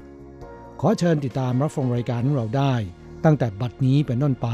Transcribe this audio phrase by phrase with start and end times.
[0.80, 2.74] ขอเชิญติดตามรับฟังรายการของเราได้
[3.24, 4.48] ตั้งแต่บัดนี้เป็นต้นไป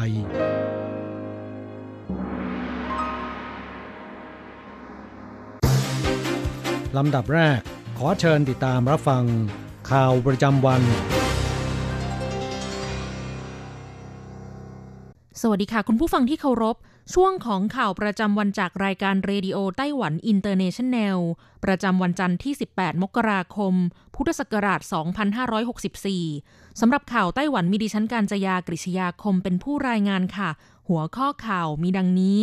[6.96, 7.60] ลำดับแรก
[7.98, 9.24] ขอเชิญติดตามรับฟัง
[9.90, 10.82] ข่าวประจำวัน
[15.42, 16.76] สวัสดีค่ะ คุณผู้ฟังที่เคารพ
[17.14, 21.18] ช่วงของข่าวประจำวันจากรายการเรดิโอไต้หวันอินเตอร์เนชันแนล
[21.64, 23.74] ประจำวันจันทร์ที่ 18 มกราคม
[24.14, 24.80] พุทธศักราช
[25.60, 30.50] 2564 สำหรับข่าวไต้หวันมีดิฉันการจยากริชยาคมเป็นผู้รายงานค่ะ
[30.88, 32.38] หัวข้อข่าวมีดังนี้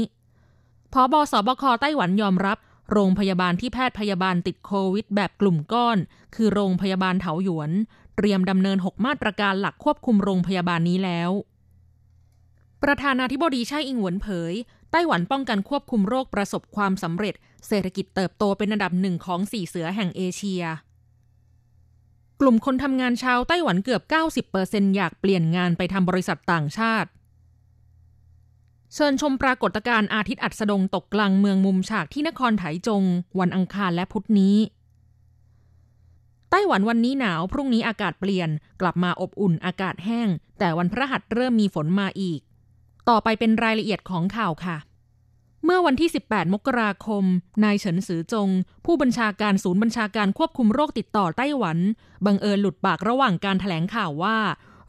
[0.94, 2.58] พอบสบคไต้หวันยอมรับ
[2.92, 5.98] โรงพยาบาลที่แพทย์พยาบาลติดโควิด แบบกลุ่มก้อน
[6.36, 7.72] คือโรงพยาบาลเถาหยวน
[8.18, 11.32] เตรียมดำเนิน 6 มาตรการหลักควบคุมโรงพยาบาลนี้แล้ว
[12.84, 14.54] ประธานาธิบดีไช่อิงหวนเผย
[14.92, 17.34] ไต้หวันป้องกันควบคุมโรคประสบความสำเร็จ
[17.68, 20.64] เศรษฐกิจเติบโตเป็นอันดับหนึ่งของสี่เสือแห่งเอเชีย
[22.42, 24.02] กลุ่มคนทำงานชาวไต้หวันเกือบ
[24.50, 27.10] 90%อยากเปลี่ยนงานไปทำบริษัทต่างชาติ
[28.94, 33.04] เชิญชมปรากฏการณ์อาทิตย์อัสดงตกกลางเมืองมุมฉากที่นครไถจง
[33.40, 34.58] วันอังคารและพุธนี้
[36.52, 38.50] ไต้หวันวันนี้หนาว พรุ่งนี้อากาศเปลี่ยน
[38.82, 42.42] กลับมาอบอุ่นอากาศแห้ง แต่วันพระหัสเริ่มมีฝนมาอีก
[43.10, 44.78] ต่อไปเป็นรายละเอียดของข่าวค่ะ
[45.66, 47.24] เมื่อวันที่ 18 มกราคม
[47.64, 48.50] นายเฉินซือจง
[48.86, 51.78] ผู้บัญชาการศูนย์บัญชาการควบคุมโรคติดต่อไต้หวัน
[52.26, 54.38] บังเอิญหลุดปากระหว่างการถแถลงข่าวว่า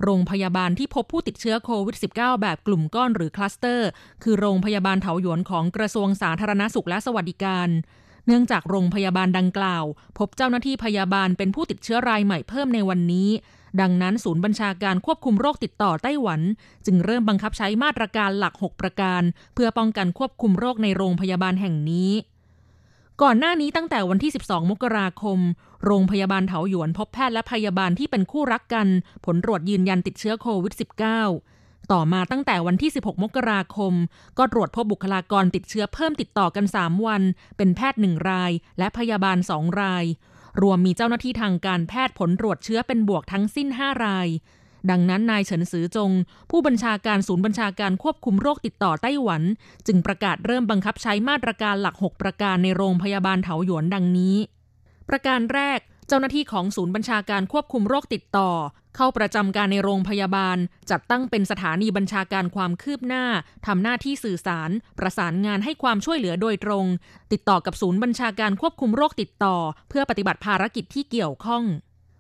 [0.03, 3.89] โรงพยาบาลที่พบผู้ติดเชื้อโควิด -19 แบบกลุ่มก้อนหรือคลัสเตอร์
[4.23, 7.69] คือโรงพยาบาลเถาหยวนของกระทรวงสาธารณสุขและสวัสดิการ
[8.27, 9.85] เนื่องจากโรงพยาบาลดังกล่าว
[10.19, 13.29] พบเจ้าหน้าที่พยาบาลเป็นผู้ติดเชื้อรายใหม่เพิ่มในวันนี้
[13.81, 16.41] ดังนั้นศูนย์บัญชาการควบคุมโรคติดต่อไต้หวัน
[16.87, 19.23] จึงเริ่มบังคับใช้มาตรการหลัก 6 ประการ
[19.55, 22.13] เพื่อป้องกันควบคุมโรคในโรงพยาบาลแห่งนี้
[23.23, 25.39] ก่อนหน้านี้ตั้งแต่วันที่ 12 มกราคม
[25.85, 28.87] โรงพยาบาลเถาหยวนพบแพทย์และพยาบาลที่เป็นคู่รักกัน
[29.25, 30.75] ผลตรวจยืนยันติดเชื้อโควิด
[31.31, 33.93] -19 ต่อมาตั้งแต่วันที่ 16 มกราคม
[34.39, 37.23] ก็ตรวจพบบุคลากรติดเชื้อเพิ่มติดต่อกัน 3 วัน
[37.57, 40.05] เป็นแพทย์ 1 ราย และพยาบาล 2 ราย
[40.63, 44.29] รวมมีเจ้าหน้าที่ทางการแพทย์ผลตรวจเชื้อเป็นบวกทั้งสิ้น 5 ราย
[44.91, 46.11] ดังนั้นนายเฉินซือจง
[46.51, 49.43] ผู้บัญชาการศูนย์บัญชาการควบคุมโรคติดต่อไต้หวัน
[49.87, 54.37] จึงประกาศเริ่มบังคับใช้มาตรการหลัก 6 ประการในโรงพยาบาลเถาหยวนดังนี้
[55.09, 55.79] ประการแรก
[56.09, 58.51] เจ้าหน้าที่ของศูนย์บัญชาการควบคุมโรคติดต่อ
[58.97, 60.59] เข้าประจำการในโรงพยาบาล
[60.91, 63.25] จัดตั้งเป็นสถานีบัญชาการความคืบหน้า
[63.67, 66.87] ทำหน้าที่สื่อสาร ประสานงานให้ความช่วยเหลือโดยตรง
[67.33, 69.57] ติดต่อกับศูนย์บัญชาการควบคุมโรคติดต่อ
[69.89, 71.65] เพื่อปฏิบัติภารกิจที่เกี่ยวข้อง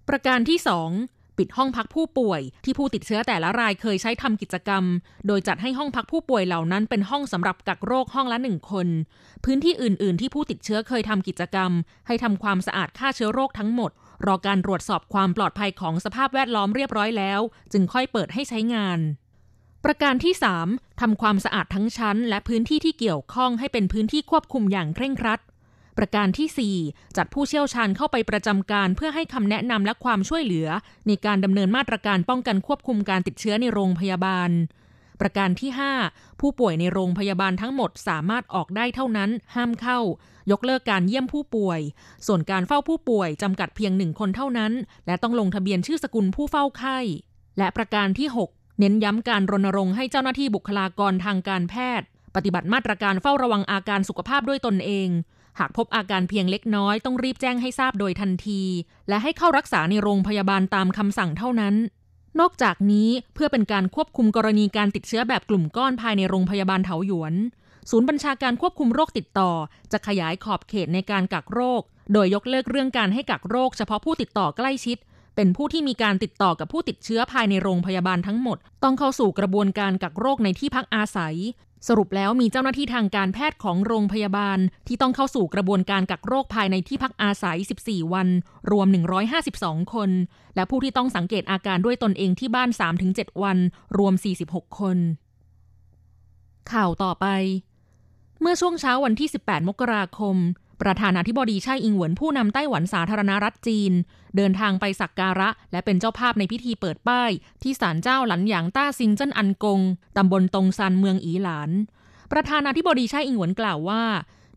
[0.09, 0.59] ประการที่
[0.91, 4.85] 2 ปิดห้องพักผู้ป่วย ที่ผู้ติดเชื้อแต่ละรายเคยใช้ทำกิจกรรม
[5.27, 8.89] โดยจัดให้ห้องพักผู้ป่วยเหล่านั้นเป็นห้องสำหรับกักโรคห้องละหนึ่งคน
[9.45, 11.71] พื้นที่อื่น ๆ ที่ผู้ติดเชื้อเคยทำกิจกรรม
[12.07, 13.91] ให้ทำความสะอาดฆ่าเชื้อโรคทั้งหมด
[14.27, 17.41] รอการตรวจสอบความปลอดภัยของสภาพแวดล้อมเรียบร้อยแล้ว
[17.73, 18.99] จึงค่อยเปิดให้ใช้งาน
[19.85, 20.35] ประการที่
[20.67, 25.41] 3ทำความสะอาดทั้งชั้น และพื้นที่ที่เกี่ยวข้องให้เป็นพื้นที่ควบคุมอย่างเคร่งครัด
[25.99, 30.69] ประการที่ 4 จัดผู้เชี่ยวชาญเข้าไปประจำการเพื่อให้คำแนะนำและความช่วยเหลือ
[31.07, 34.51] ในการดำเนินมาตรการป้องกันควบคุมการติดเชื้อในโรงพยาบาล
[35.21, 35.71] ประการที่
[36.07, 39.99] 5 ผู้ป่วยในโรงพยาบาลทั้งหมดสามารถออกได้เท่านั้น ห้ามเข้า
[40.51, 41.81] ยกเลิกการเยี่ยมผู้ป่วย
[42.27, 44.73] ส่วนการเฝ้าผู้ป่วยจำกัดเพียงหนึ่งคนเท่านั้น
[45.07, 46.99] และต้องลงทะเบียนชื่อสกุลผู้เฝ้าไข้
[47.59, 55.09] และประการที่ 6 เน้นย้ำการรณรงค์ให้เจ้าหน้าที่บุคลากรทางการแพทย์ ปฏิบัติมาตรการเฝ้าระวังอาการสุขภาพด้วยตนเอง
[55.59, 58.63] หากพบอาการเพียงเล็กน้อยต้องรีบแจ้งให้ทราบโดยทันที
[59.09, 61.75] และให้เข้ารักษาในโรงพยาบาลตามคำสั่งเท่านั้น
[62.41, 67.35] นอกจากนี้เพื่อเป็นการควบคุมกรณีการติดเชื้อแบบกลุ่มก้อนภายในโรงพยาบาลเถาหยวน
[67.91, 69.51] ศูนย์บัญชาการควบคุมโรคติดต่อ
[69.93, 74.99] จะขยายขอบเขตในการกักโรค โดยยกเลิกเรื่องการให้กักโรคเฉพาะผู้ติดต่อใกล้ชิด
[75.37, 81.37] เป็นผู้ที่มีการติดต่อกับผู้ติดเชื้อภายในโรงพยาบาลทั้งหมด ต้องเข้าสู่กระบวนการกักโรคในที่พักอาศัย
[81.89, 88.29] สรุปแล้วมีเจ้าหน้าที่ทางการแพทย์ของโรงพยาบาล ที่ต้องเข้าสู่กระบวนการกักโรคภายในที่พักอาศัย 14 วัน
[88.71, 88.87] รวม
[89.41, 90.11] 152 คน
[90.55, 92.71] และผู้ที่ต้องสังเกตอาการด้วยตนเองที่บ้าน
[93.07, 93.59] 3-7 วัน
[93.99, 94.15] รวม
[94.47, 94.99] 46 คน
[96.73, 97.27] ข่าวต่อไป
[98.41, 100.37] เมื่อช่วงเช้าวันที่ 18 มกราคม
[100.85, 103.93] ประธานาธิบดีไช่อิงเหวินผู้นำไต้หวันสาธารณรัฐจีน
[104.37, 107.31] เดินทางไปสักการะ และเป็นเจ้าภาพในพิธีเปิดป้าย
[107.63, 109.81] ที่ศาลเจ้าหลันหยางต้าซิงเจิ้นอันกง
[110.17, 111.71] ตำบลตงซันเมืองอีหลาน
[112.33, 114.03] ประธานาธิบดีไช่อิงเหวินกล่าวว่า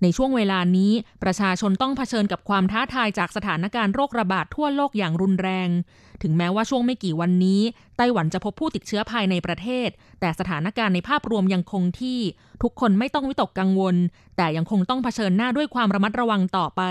[0.02, 0.92] ในช่วงเวลานี้
[1.24, 5.70] ประชาชนต้องเผชิญกับความท้าทายจากสถานการณ์โรคระบาดทั่วโลกอย่างรุนแรง
[6.24, 7.62] ถึงแม้ว่าช่วงไม่กี่วันนี้
[7.98, 9.90] ไต้หวันจะพบผู้ติดเชื้อภายในประเทศ
[10.20, 12.20] แต่สถานการณ์ในภาพรวมยังคงที่
[12.64, 13.96] ทุกคนไม่ต้องวิตกกังวล
[14.38, 16.82] แต่ยังคงต้องเผชิญหน้าด้วยความระมัดระวังต่อไป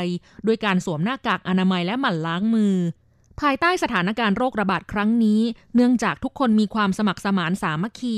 [0.47, 2.75] ด้วยการสวมหน้ากากอนามัยและหมั่นล้างมือ
[3.41, 5.41] ภายใต้สถานการณ์โรคระบาดครั้งนี้
[5.75, 8.17] เนื่องจากทุกคนมีความสมัครสมานสามัคคี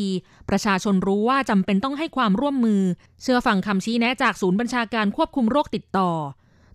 [0.49, 2.83] ประชาชนรู้ว่าจำเป็นต้องให้ความร่วมมือ
[3.23, 6.11] เชื่อฟังคำชี้แนะจากศูนย์บัญชาการควบคุมโรคติดต่อ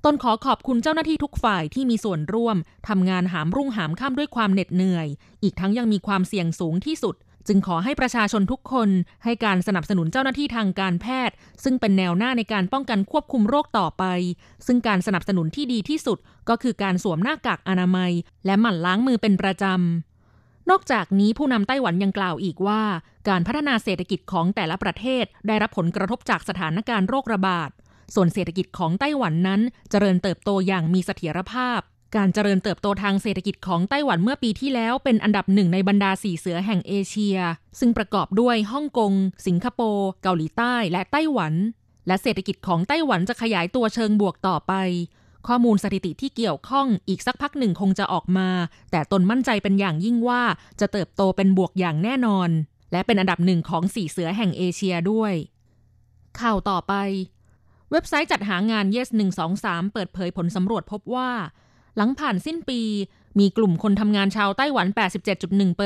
[0.06, 2.57] ตนขอขอบคุณเจ้าหน้าที่ทุกฝ่ายที่มีส่วนร่วม
[2.88, 5.07] ทำงานหามรุ่งหามค่ำด้วยความเหน็ดเหนื่อย
[5.44, 7.16] อีกทั้งยังมีความเสี่ยงสูงที่สุด
[7.48, 8.90] จึงขอให้ประชาชนทุกคน
[9.24, 14.04] ให้การสนับสนุนเจ้าหน้าที่ทางการแพทย์ ซึ่งเป็นแนวหน้าในการป้องกันควบคุมโรคต่อไป
[14.66, 16.18] ซึ่งการสนับสนุนที่ดีที่สุด
[16.50, 18.12] ก็คือการสวมหน้ากากอนามัย
[18.45, 22.81] และหมั่นล้างมือเป็นประจำนอกจากนี้ผู้นำไต้หวันยังกล่าวอีกว่า
[23.30, 27.69] การพัฒนาเศรษฐกิจของแต่ละประเทศ ได้รับผลกระทบจากสถานการณ์โรคระบาด
[28.16, 31.80] ส่วนเศรษฐกิจของไต้หวันนั้นเจริญเติบโตอย่างมีเสถียรภาพ
[32.15, 37.38] การเจริญเติบโตทางเศรษฐกิจของไต้หวันเมื่อปีที่แล้วเป็นอันดับหนึ่งในบรรดาสี่เสือแห่งเอเชีย
[37.80, 39.13] ซึ่งประกอบด้วยฮ่องกง
[39.48, 41.54] สิงคโปร์ เกาหลีใต้ และไต้หวัน
[42.07, 44.74] และเศรษฐกิจของไต้หวันจะขยายตัวเชิงบวกต่อไป
[45.48, 48.50] ข้อมูลสถิติที่เกี่ยวข้องอีกสักพักหนึ่งคงจะออกมา
[48.92, 50.42] แต่ตนมั่นใจเป็นอย่างยิ่งว่า
[50.80, 52.50] จะเติบโตเป็นบวกอย่างแน่นอน
[52.92, 55.33] และเป็นอันดับหนึ่งของสี่เสือแห่งเอเชียด้วย
[56.39, 56.94] ข่าวต่อไป
[57.92, 59.09] เว็บไซต์จัดหางาน Yes
[59.51, 61.30] 123เปิดเผยผลสำรวจพบว่า
[61.98, 62.80] หลังผ่านสิ้นปี
[63.40, 64.88] มีกลุ่มคนทำงานชาวไต้หวัน
[65.51, 65.81] 87.1%เ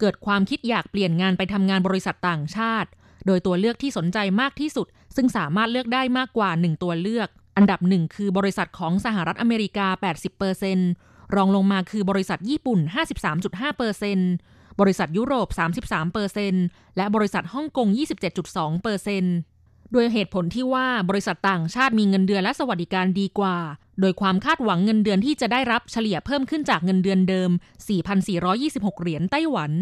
[0.00, 2.88] เกิดความคิดอยากเปลี่ยนงานไปทำงานบริษัทต่างชาติ
[3.26, 4.86] โดยตัวเลือกที่สนใจมากที่สุด
[5.16, 9.86] ซึ่งสามารถเลือกได้มากกว่า 1 ตัวเลือก อันดับหนึ่งคือบริษัทของสหรัฐอเมริกา
[10.60, 12.80] 80%รองลงมาคือบริษัทญี่ปุ่น
[14.00, 15.48] 53.5%บริษัทยุโรป
[16.22, 17.88] 33%และบริษัทฮ่องกง
[18.94, 19.55] 27.2%
[19.94, 23.56] ดยเหตุผลที่ว่าบริษัทต่างชาติมีเงินเดือนและสวัสดิการดีกว่า
[24.00, 27.50] โดยความคาดหวังเงินเดือนที่จะได้รับเฉลี่ยเพิ่มขึ้นจากเงินเดือนเดิม
[28.26, 29.72] 4,426 เหรียญไต้หวัน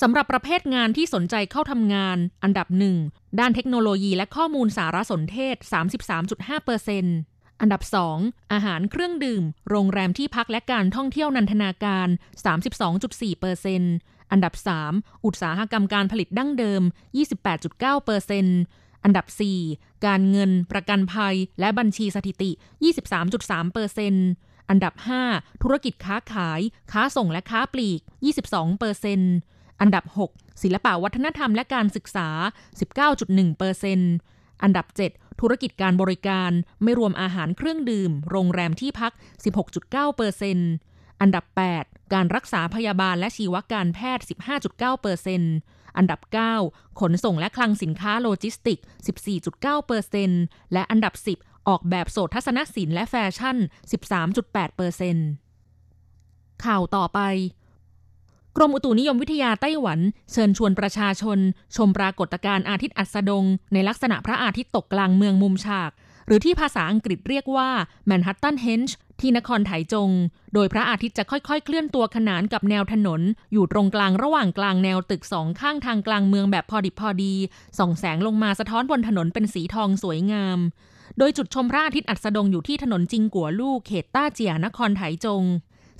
[0.00, 2.96] สำหรับประเภทงานที่สนใจเข้าทำงาน อันดับหนึ่ง
[3.38, 5.56] ด้านเทคโนโลยีและข้อมูลสารสนเทศ
[6.78, 7.82] 33.5%อันดับ
[8.16, 12.08] 2 อาหารเครื่องดื่ม โรงแรมที่พักและการท่องเที่ยวนันทนาการ
[13.60, 14.54] 32.4%อันดับ
[14.88, 16.82] 3 อุตสาหกรรมการผลิตดั้งเดิม
[17.84, 19.26] 28.9%อันันดับ
[19.66, 22.50] 4 การเงิน ประกันภัย และบัญชีสถิติ
[23.40, 24.94] 23.3%อันดับ
[25.28, 26.60] 5 ธุรกิจค้าขาย
[26.92, 28.00] ค้าส่งและค้าปลีก
[28.70, 32.28] 22%อันดับ 6 ศิลปะวัฒนธรรมและการศึกษา
[33.46, 36.50] 19.1%อันดับ 7 ธุรกิจการบริการ
[36.82, 39.12] ไม่รวมอาหารเครื่องดื่ม โรงแรมที่พัก
[39.96, 41.44] 16.9%อันดับ
[41.78, 45.42] 8 การรักษาพยาบาลและชีวการแพทย์ 15.9%อัน
[45.96, 46.20] อันดับ
[46.60, 48.78] 9 ขนส่งและคลังสินค้าโลจิสติก
[49.96, 53.56] 14.9%และอันดับ 10 ออกแบบโสตทัศนศิลป์และแฟชั่น
[55.30, 57.20] 13.8%ข่าวต่อไป
[58.56, 59.98] กรมอุตุนิยมวิทยาไต้หวัน
[60.32, 61.38] เชิญชวนประชาชน
[61.76, 65.90] ชมปรากฏการณ์อาทิตย์อัสดง ในลักษณะพระอาทิตย์ตกกลางเมืองมุมฉาก
[66.26, 67.68] หรือที่ภาษาอังกฤษเรียกว่า
[68.06, 70.10] แมนฮัตตันเฮนช์ที่นครไถจง
[70.54, 73.20] โดยพระอาทิตย์จะค่อยๆ เคลื่อนตัวขนานกับแนวถนน
[73.52, 77.34] อยู่ตรงกลางระหว่างกลางแนวตึกสองข้างทางกลางเมืองแบบพอดิบพอดี
[77.78, 80.58] ส่องแสงลงมาสะท้อนบนถนนเป็นสีทองสวยงาม
[81.18, 85.44] โดยจุดชมพระอาทิตย์อัสดงอยู่ที่ถนนจิงกัวลู่เขตต้าเจียนครไถจง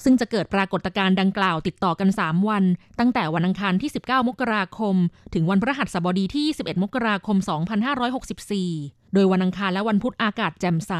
[0.05, 2.65] ซึ่งจะเกิดปรากฏการณ์ดังกล่าวติดต่อกัน 3 วัน
[2.99, 4.97] ตั้งแต่วันอังคารที่ 19 มกราคม
[5.35, 7.37] ถึงวันพฤหัสบดีที่ 21 มกราคม
[8.47, 10.93] 2564 โดยวันอังคารและวันพุธอากาศแจ่มใส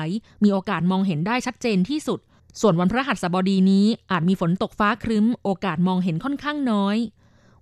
[0.43, 2.21] มีโอกาสมองเห็นได้ชัดเจนที่สุด
[2.61, 6.97] ส่วนวันพฤหัสบดีนี้อาจมีฝนตกฟ้าครึ้ม โอกาสมองเห็นค่อนข้างน้อย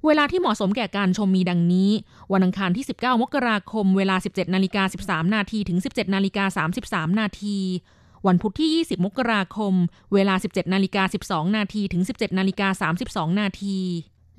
[0.05, 1.91] เวลาที่เหมาะสมแก่การชมมีดังนี้
[2.33, 6.65] วันอังคารที่ 19 มกราคม เวลา 17นาฬิกา13 นาทีถึง 17นาฬิกา
[7.07, 7.59] 33 นาที
[8.27, 9.75] วันพุธที่ 20 มกราคม
[10.15, 12.91] เวลา 17นาฬิกา12 นาทีถึง 17นาฬิกา
[13.31, 13.79] 32 นาที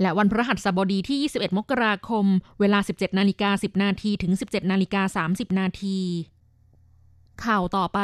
[0.01, 2.25] และวันพฤหัสบดีที่ 21 มกราคม
[2.59, 5.99] เวลา 17 นาฬิกา 10 นาทีถึง 17 นาฬิกา 30 นาที
[7.43, 8.01] ข่าวต่อไป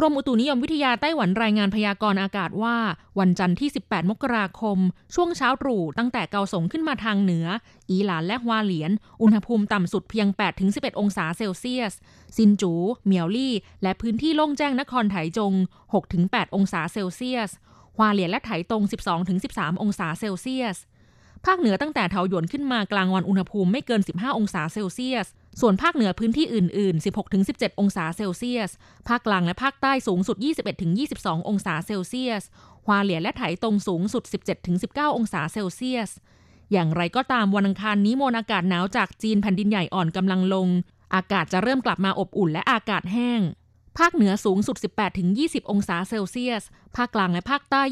[0.00, 2.76] กรมอุตุนิยมวิทยาไต้หวันรายงานพยากรณ์อากาศว่า
[3.18, 4.78] วันจันทร์ที่ 18 มกราคม
[5.14, 7.46] ช่วงเช้าตรู่ตั้งแต่เกาสงขึ้นมาทางเหนือ
[7.90, 8.90] อีหลานและฮวาเหลียน
[9.22, 10.26] อุณหภูมิต่ำสุดเพียง
[10.64, 11.92] 8-11 องศาเซลเซียส
[12.36, 12.72] ซินจู
[13.06, 15.52] เมียวลี่ และพื้นที่โล่งแจ้งนครไถจง
[16.04, 17.50] 6-8 องศาเซลเซียส
[17.96, 18.82] ฮวาเหลียนและไถตง
[19.32, 20.76] 12-13 องศาเซลเซียส
[21.46, 25.26] ภาคเหนือตั้งแต่เทาหยวนขึ้นมากลางวันอุณหภูมิไม่เกิน 15 องศาเซลเซียส
[25.60, 27.04] ส่วนภาคเหนือพื้นที่อื่น ๆ
[27.38, 28.70] 16-17 องศาเซลเซียส
[29.08, 30.36] ภาคกลางและภาคใต้สูงสุด
[30.92, 32.42] 21-22 องศาเซลเซียส
[32.86, 34.22] ฮวาเหลียและไถตรงสูงสุด
[34.70, 36.10] 17-19 องศาเซลเซียส
[36.72, 40.68] อย่างไรก็ตามวันอังคารนี้มวลอากาศหนาวจากจีนแผ่นดินใหญ่อ่อนกำลังลง
[41.14, 43.40] อากาศจะเริ่มกลับมาอบอุ่นและอากาศแห้ง
[43.98, 44.76] ภาคเหนือสูงสุด
[45.24, 46.64] 18-20 องศาเซลเซียส
[46.96, 47.82] ภาคกลางและภาคใต้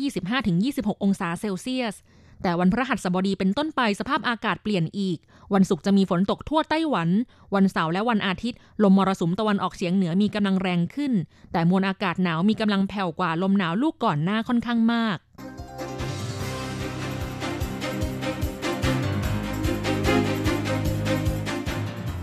[0.46, 1.94] 25-26 องศาเซลเซียส
[2.42, 5.18] แต่วันพฤหัสบดีเป็นต้นไปสภาพอากาศเปลี่ยนอีก
[5.54, 7.08] วันศุกร์จะมีฝนตกทั่วไต้หวัน
[7.54, 11.12] วันเสาร์และวันอาทิตย์ ลมมรสุมตะวันออกเฉียงเหนือมีกำลังแรงขึ้น
[11.52, 15.18] แต่มวลอากาศหนาวมีกำลังแผ่วกว่าลมหนาวลูกก่อนหน้าค่อนข้างมาก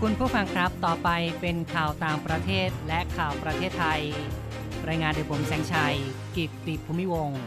[0.00, 1.08] คุณผู้ฟังครับ ต่อไป
[1.40, 4.02] เป็นข่าวต่างประเทศและข่าวประเทศไทย
[4.88, 5.96] รายงานโดยผมแสงชัย
[6.36, 7.42] กิตติภูมิวงศ์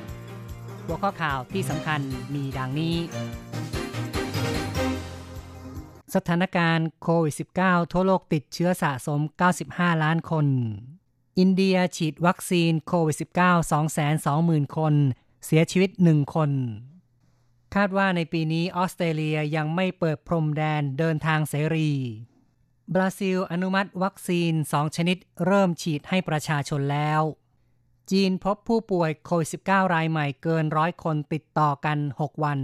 [0.88, 2.02] หัวข้อข่าวที่สำคัญ
[2.34, 2.96] มีดังนี้
[6.16, 9.22] สถานการณ์โควิด -19 ทั่วโลกติดเชื้อสะสม
[9.62, 10.48] 95 ล้านคน
[11.40, 13.22] อินเดียฉีดวัคซีนโควิด -19
[14.16, 14.94] 220,000 คน
[15.46, 16.52] เสียชีวิต 1 คน
[17.76, 21.92] คาดว่าในปีนี้ออสเตรเลียยังไม่เปิดพรมแดนเดินทางเสรี
[22.94, 27.22] บราซิลอนุมัติวัคซีน 2 ชนิดเริ่มฉีดให้ประชาชนแล้ว
[28.12, 32.60] จีนพบผู้ป่วยโควิด -19 รายใหม่เกินร้อยคนติดต่อกัน 6 วัน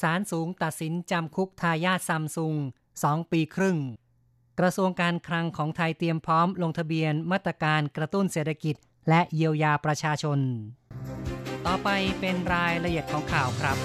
[0.00, 2.54] ศาลสูงตัดสินจำคุกทายาทซัมซุง
[2.94, 3.78] 2 ปีครึ่ง
[4.58, 8.76] กระทรวงการคลังของไทยเตรียมพร้อมลงทะเบียนมาตรการกระตุ้นเศรษฐกิจ
[9.08, 10.38] และเยียวยาประชาชน
[11.66, 11.88] ต่อไป
[12.20, 13.76] เป็นรายละเอียดของข่าวครับ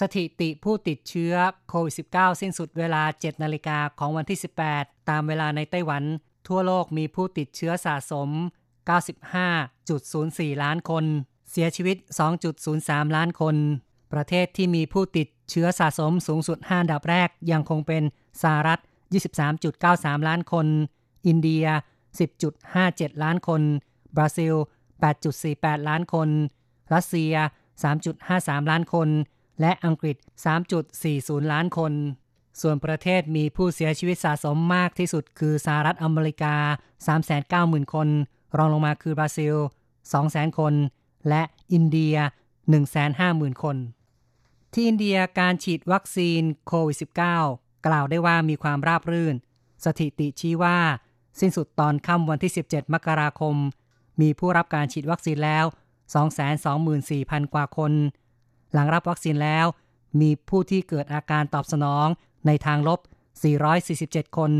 [0.00, 1.34] สถิติผู้ติดเชื้อ
[1.68, 4.38] โควิด -19 สิ้นสุดเวลา 7 นาฬิกาของวันที่
[4.72, 6.04] 18 ตามเวลาในไต้หวัน
[6.48, 8.28] ทั่วโลกมีผู้ติดเชื้อสะสม
[9.40, 11.04] 95.04 ล้านคน
[11.50, 11.96] เสียชีวิต
[12.56, 13.56] 2.03 ล้านคน
[14.12, 18.02] ประเทศที่มีผู้ติดเชื้อสะสมสูงสุด5ดับแรกยังคงเป็น
[18.42, 18.80] สหรัฐ
[19.52, 20.66] 23.93 ล้านคน
[21.26, 21.64] อินเดีย
[22.44, 23.62] 10.57 ล้านคน
[24.16, 24.54] บราซิล
[25.22, 26.28] 8.48 ล้านคน
[26.94, 27.34] รัสเซีย
[28.02, 29.08] 3.53 ล้านคน
[29.60, 30.16] และอังกฤษ
[30.84, 31.92] 3.40 ล้านคน
[32.60, 36.54] ส่วนประเทศมีผู้เสียชีวิตสะสมมากที่สุดคือสหรัฐอเมริกา
[37.24, 38.08] 390,000 คน
[38.56, 39.54] รองลงมาคือบราซิล
[40.06, 40.74] 200,000 คน
[41.28, 41.42] และ
[41.72, 42.16] อินเดีย
[42.88, 43.76] 150,000 คน
[44.72, 46.96] ที่อินเดียการฉีดวัคซีนโควิด
[47.40, 49.34] -19 กล่าวได้ว่ามีความราบรื่น
[49.84, 50.78] สถิติชี้ว่า
[51.40, 53.56] สิ้นสุดตอนค่ำวันที่ 17 มกราคม
[54.20, 55.64] มีผู้รับการฉีดวัคซีนแล้ว
[56.58, 57.92] 224,000 กว่าคน
[58.72, 59.66] หลังรับวัคซีนแล้ว
[60.20, 62.06] มีผู้ที่เกิดอาการตอบสนอง
[62.46, 63.00] ในทางลบ
[63.68, 64.50] 447 คน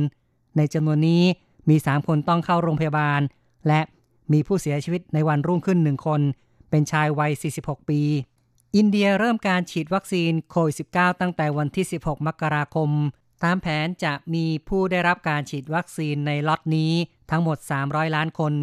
[0.57, 1.23] ในจำนวนนี้
[1.69, 3.21] มี 3 คนต้องเข้าโรงพยาบาล
[3.69, 3.81] และ
[4.33, 6.21] มีผู้เสียชีวิตในวันรุ่งขึ้น 1 คน
[6.71, 8.01] เป็นชายวัย 46 ปี
[8.77, 12.91] อินเดียเริ่มการฉีดวัคซีนโควิด -19 ตั้งแต่วันที่ 16 มกราคม
[13.45, 16.93] ตามแผนจะมีผู้ได้รับการฉีดวัคซีนในล็อตนี้
[17.31, 18.55] ทั้งหมด 300 ล้านคน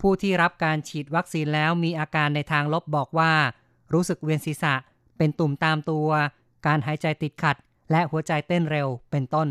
[0.00, 3.32] ผู้ที่รับการฉีดวัคซีนแล้วมีอาการในทางลบบอกว่า
[3.92, 4.74] รู้สึกเวียนศีรษะ
[5.16, 6.08] เป็นตุ่มตามตัว
[6.66, 7.56] การหายใจติดขัด
[7.90, 9.48] และหัวใจเต้นเร็วเป็นต้น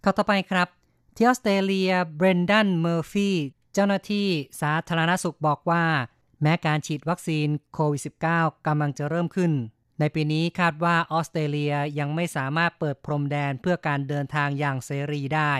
[0.00, 0.68] ข่าวต่อไปครับ
[1.16, 3.30] ที่ออสเตรเลียเบรนดันเมอร์ฟี
[3.72, 4.28] เจ้าหน้าที่
[4.60, 5.84] สาธารณสุขบอกว่า
[6.42, 9.52] แม้การฉีดวัคซีนโควิด -19 กำลังจะเริ่มขึ้น
[10.00, 15.54] ในปีนี้คาดว่าออสเตรเลียยังไม่สามารถเปิดพรมแดนเพื่อการเดินทางอย่างเสรีได้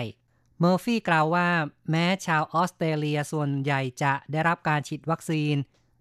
[0.59, 1.49] เมอร์ฟี่กล่าวว่า
[1.89, 5.55] แม้ชาวออสเตรเลียส่วนใหญ่จะได้รับการฉีดวัคซีน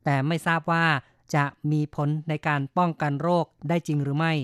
[0.04, 0.86] แต่ไม่ทราบว่า
[1.34, 4.34] จะมีผลในการป้องกันโรคได้จริงหรือไม่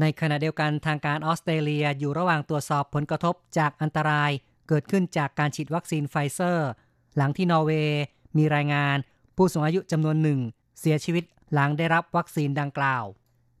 [0.00, 4.30] ในขณะเดียวกันทางการออสเตรเลียอยู่ระหว่างตรวจสอบผลกระทบจากอันตราย
[4.68, 6.68] เกิดขึ้นจากการฉีดวัคซีนไฟเซอร์
[7.16, 8.02] หลังที่นอร์เวย์
[8.36, 8.96] มีรายงาน
[9.36, 10.40] ผู้สูงอายุจำนวนหนึ่ง
[10.80, 13.04] เสียชีวิตหลังได้รับวัคซีนดังกล่าว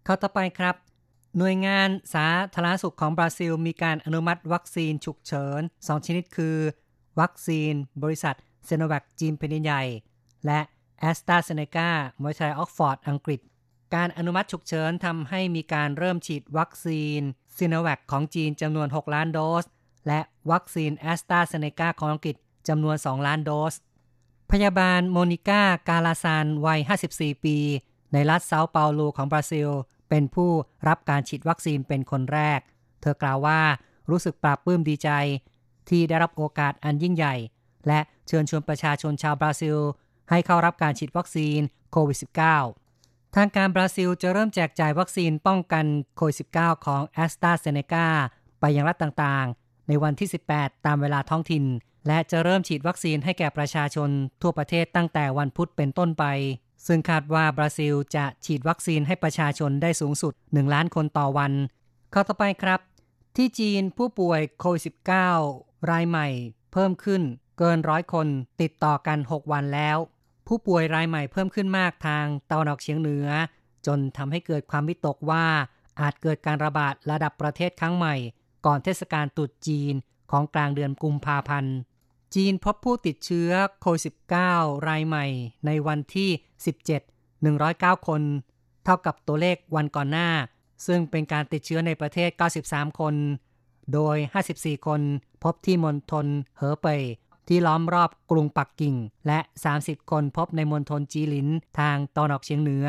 [0.04, 0.74] ข่าวต่อไปครับ
[1.38, 6.56] หน่วยงานสาธารณสุขของบราซิล มีการอนุมัติวัคซีนฉุกเฉิน 2 ชนิดคือ
[7.20, 8.34] วัคซีน บริษัท
[8.66, 9.82] ซิโนแวคจีนแผ่นดินใหญ่
[10.46, 10.60] และ
[11.00, 11.90] แอสตราเซเนกา
[12.24, 13.40] บริษัทออกซ์ฟอร์ดอังกฤษ
[13.94, 17.20] การอนุมัติฉุกเฉินทำให้มีการเริ่มฉีดวัคซีน
[17.56, 19.64] ซิโนแวคของจีนจำนวน 6 ล้านโดส
[20.06, 22.36] และวัคซีนแอสตราเซเนกาของอังกฤษ
[22.68, 23.74] จำนวน 2 ล้านโดส
[24.50, 26.80] พยาบาลโมนิก้ากาลาซานวัย
[27.12, 27.56] 54 ปี
[28.12, 29.68] ในรัฐเซาเปาโลของบราซิล
[30.08, 30.50] เป็นผู้
[30.88, 32.60] รับการฉีดวัคซีนเป็นคนแรก
[33.00, 33.60] เธอกล่าวว่า
[34.10, 35.10] รู้สึกปราบปลื้มดีใจ
[35.88, 37.34] ที่ได้รับโอกาสอันยิ่งใหญ่
[37.86, 39.78] และเชิญชวนประชาชนชาวบราซิล
[40.30, 41.60] ให้เข้ารับการฉีดวัคซีน
[41.92, 42.87] โควิด -19
[43.36, 45.84] ทางการบราซิลจะเริ่มแจกจ่ายวัคซีนป้องกัน
[46.16, 48.08] โควิด -19 ของแอสตราเซเนกา
[48.60, 51.64] ไปยังรัฐต่างๆ ในวันที่ 18 ตามเวลาท้องถิ่น
[52.06, 54.10] และจะเริ่มฉีดวัคซีนให้แก่ประชาชน
[54.42, 56.24] ทั่วประเทศตั้งแต่วันพุธเป็นต้นไป
[56.86, 61.52] ซึ่งคาดว่าบราซิลจะฉีดวัคซีนให้ประชาชนได้สูงสุด 1 ล้านคนต่อวัน
[62.12, 62.80] ข้อต่อไปครับ
[63.36, 64.82] ที่จีนผู้ป่วยโควิด
[65.36, 66.28] -19 รายใหม่
[66.72, 67.22] เพิ่มขึ้น
[67.58, 68.26] เกินร้อยคน
[68.60, 69.98] ติดต่อกัน 6 วันแล้ว
[70.48, 73.26] ผู้ป่วยรายใหม่เพิ่มขึ้นมากทางตะวันออกเฉียงเหนือ
[73.86, 75.46] จนทำให้เกิดความวิตกว่า
[76.00, 78.14] อาจเกิดการระบาดระดับประเทศครั้งใหม่
[78.66, 79.94] ก่อนเทศกาลตรุษจีน
[80.30, 81.74] ของกลางเดือนกุมภาพันธ์
[82.34, 83.50] จีนพบผู้ติดเชื้อ
[83.80, 84.14] โควิด
[84.46, 85.26] -19 รายใหม่
[85.66, 86.30] ในวันที่
[86.94, 88.22] 17 109 คน
[88.84, 90.30] เท่ากับตัวเลขวันก่อนหน้า
[90.86, 92.30] ซึ่งเป็นการติดเชื้อในประเทศ
[92.64, 93.14] 93 คน
[93.92, 94.16] โดย
[94.52, 95.00] 54 คน
[95.42, 96.26] พบที่มณฑล
[96.56, 97.02] เหอเป่ย
[97.48, 98.94] ที่ล้อมรอบกรุงปักกิ่ง
[99.26, 99.38] และ
[99.74, 102.86] 30 คนพบในมณฑลจีหลินทางตอนออกเฉียงเหนือ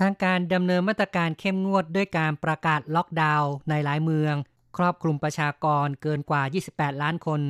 [0.00, 4.34] ทางการดำเนินมาตรการเข้มงวดด้วยการประกาศล็อกดาวน์ในหลายเมือง
[4.76, 6.42] ครอบคลุมประชากรเกินกว่า
[6.72, 7.40] 28 ล้านคน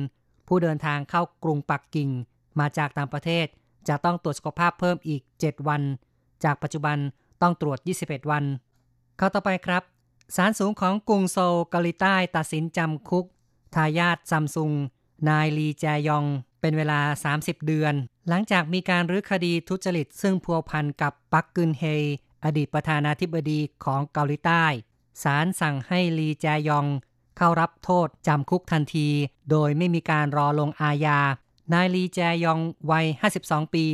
[0.47, 2.09] ผู้เดินทางเข้ากรุงปักกิ่ง
[2.59, 3.45] มาจากต่างประเทศ
[3.87, 5.81] จะต้องตรวจสุขภาพเพิ่มอีก 7 วัน
[6.43, 6.97] จากปัจจุบัน
[7.41, 8.43] ต้องตรวจ 21 วัน
[9.17, 9.83] เข้าต่อไปครับ
[10.35, 13.25] ศาลสูงของกรุงโซลเกาหลีใต้ตัดสินจำคุก
[13.75, 14.71] ทายาทซัมซุง
[15.29, 16.25] นายลีแจยอง
[16.61, 16.99] เป็นเวลา
[17.33, 17.93] 30 เดือน
[18.29, 21.83] หลังจากมีการรื้อคดีทุจริต ซึ่งพัวพันกับปักกึนเฮ
[22.45, 24.65] อดีตประธานาธิบดีของเกาหลีใต้
[25.23, 26.87] ศาลสั่งให้ลีแจยอง
[27.37, 29.07] เข้ารับโทษจำคุกทันที
[29.49, 31.19] โดยไม่มีการรอลงอาญา
[31.73, 32.59] นายลีแจยอง
[32.91, 33.05] วัย
[33.39, 33.85] 52 ปี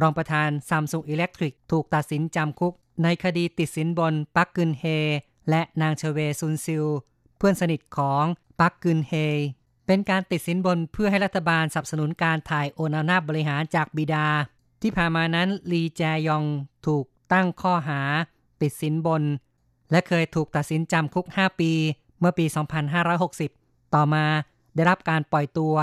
[0.00, 4.84] รองประธานซัมซุงอิเล็กทริกถูกตัดสินจำคุก ในคดีติดสินบนปักกึนเฮ
[5.50, 6.84] และนางเชเวซุนซิล
[7.36, 8.24] เพื่อนสนิทของ
[8.60, 9.12] ปักกึนเฮ
[9.92, 14.26] เป็นการติดสินบนเพื่อให้รัฐบาลสนับสนุนการถ่ายโอนอำนาจบริหารจากบิดา
[14.82, 16.44] ที่ผ่านมานั้นลีแจยอง
[16.86, 18.00] ถูกตั้งข้อหา
[18.62, 19.22] ติดสินบน
[19.90, 21.72] และเคยถูกตัดสินจำคุก 5 ปี
[22.18, 22.44] เมื่อปี
[23.20, 24.24] 2560 ต่อมา
[24.74, 25.74] ได้รับการปล่อยตัว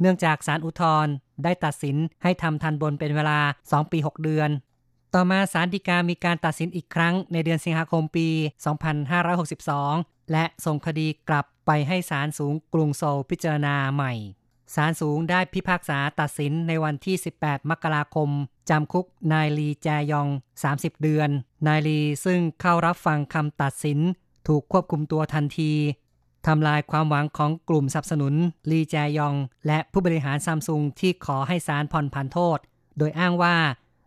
[0.00, 1.12] เนื่องจากศาลอุทธรณ์
[1.44, 4.50] ได้ตัดสินให้ทำทันบนเป็นเวลา 2 ปี 6 เดือน
[5.14, 8.28] ต่อมาศาลฎีกามีการตัดสินอีกครั้งในเดือนสิงหาคมปี
[9.10, 14.12] 2562 และส่งคดีกลับ ไปให้ศาลสูงกรุงโซลพิจารณาใหม่
[14.74, 18.28] ศาลสูงได้พิพากษาตัดสินในวันที่ 18 มกราคม
[18.70, 20.28] จำคุกนายลีแจยอง
[20.64, 21.30] 30 เดือน
[21.66, 23.98] นายลีซึ่งเข้ารับฟังคำตัดสิน
[24.48, 25.72] ถูกควบคุมตัวทันที
[26.46, 28.34] ทำลายความหวังของกลุ่มสนับสนุน
[28.70, 29.34] ลีแจยอง
[29.66, 32.58] และผู้บริหารซัมซุงที่ขอให้ศาลผ่อนผันโทษ
[32.98, 33.56] โดยอ้างว่า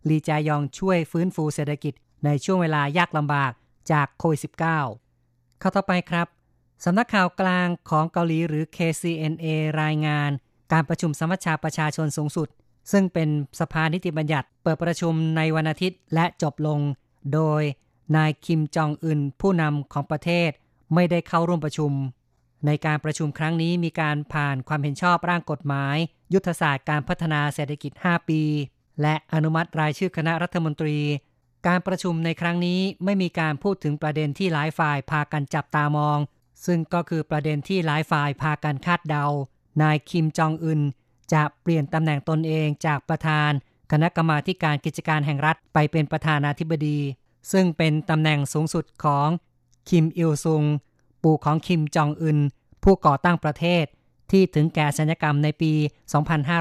[0.10, 1.93] ลีแจยองช่วยฟื้นฟูเศรษฐกิจ
[2.25, 3.51] ในช่วงเวลายากลำบาก
[3.91, 6.27] จากโควิด -19 เข้าต่อไปครับ
[6.88, 9.45] สำนักข่าวกลางของเกาหลีหรือ KCNA
[9.82, 10.32] รายงาน
[10.74, 12.48] การประชุมสมัชชาประชาชนสูงสุด
[12.91, 16.80] ซึ่งเป็นสภานิติบัญญัติเปิดประชุมในวันอาทิตย์และจบลง
[17.34, 17.62] โดย
[18.15, 20.50] นายคิมจองอึนผู้นำของประเทศ
[20.93, 21.91] ไม่ได้เข้าร่วมประชุม
[22.65, 25.95] ในการประชุมครั้งนี้มีการผ่านความเห็นชอบร่างกฎหมาย
[26.34, 28.41] ยุทธศาสตร์การพัฒนาเศรษฐกิจ 5 ปี
[29.02, 30.98] และอนุมัติรายชื่อคณะรัฐมนตรี
[31.67, 36.19] การประชุมในครั้งนี้ไม่มีการพูดถึงประเด็นที่หลายฝ่ายพากันจับตามอง
[36.65, 39.26] ซึ่งก็คือประเด็นที่หลายฝ่ายพากันคาดเดา
[39.82, 40.82] นายคิมจองอึน
[41.34, 43.52] จะเปลี่ยนตำแหน่งตนเองจากประธาน
[43.91, 47.00] คณะกรรมาการกิจการแห่งรัฐไปเป็นประธานาธิบดี
[47.52, 49.28] ซึ่งเป็นตำแหน่งสูงสุดของ
[49.89, 50.63] คิมอิลซุง
[51.24, 52.39] ปู่ของคิมจองอึน
[52.84, 53.86] ผู้ก่อตั้งประเทศ
[54.32, 55.72] ที่ถึงแก่สัญกรรมในปี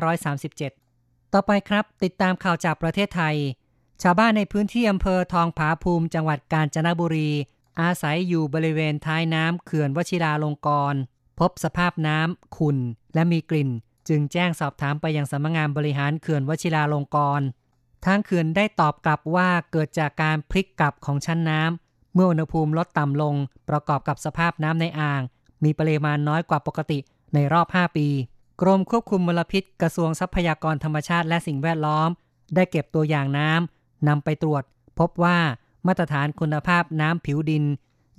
[0.03, 3.37] 2537 ต่อไปครับติดตามข่าวจากประเทศไทย
[4.03, 7.31] ชาวบ้านในพื้นที่อำเภอทองผาภูมิจังหวัดกาญจนบุรี
[7.81, 11.01] อาศัยอยู่บริเวณท้ายน้ำเขื่อนวชิราลงกรณ์
[11.41, 12.79] พบสภาพน้ำขุ่น
[13.15, 13.71] และมีกลิ่น
[14.09, 17.47] จึงแจ้งสอบถามไปยังสำนักงานบริหารเขื่อนวชิราลงกรณ์
[18.05, 23.35] ทางเขื่อนได้ตอบกลับว่าเกิดจากการพลิกกลับของชั้นน้ำเมื่ออุณหภูมิลดต่ำลง
[23.69, 25.23] ประกอบกับสภาพน้ำในอ่าง
[25.65, 26.99] มีปริมาณน้อยกว่าปกติ
[27.35, 28.09] ในรอบ 5 ปี
[28.63, 32.09] กรมควบคุมมลพิษกระทรวงทรัพยากรธรรมชาติและสิ่งแวดล้อม
[32.55, 34.63] ได้เก็บตัวอย่างน้ำนำไปตรวจ
[34.99, 35.39] พบว่า
[35.87, 37.65] มาตรฐานคุณภาพน้ำผิวดิน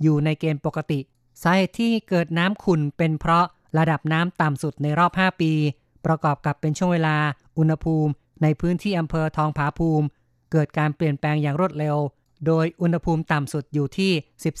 [0.02, 1.00] อยู่ในเกณฑ์ปกติ
[1.42, 3.44] สาเหตุที่เกิดน้ำขุ่นเป็นเพราะ
[3.78, 5.52] ระดับน้ำต่ำสุดในรอบ 5 ปี
[6.06, 7.16] ประกอบกับเป็นช่วงเวลา
[7.58, 8.10] อุณหภูมิ
[8.42, 10.06] ในพื้นที่อำเภอทองผาภูมิ
[10.52, 11.96] เกิดการเปลี่ยนแปลงอย่างรวดเร็ว
[12.46, 14.12] โดยอุณหภูมิต่ำสุดอยู่ที่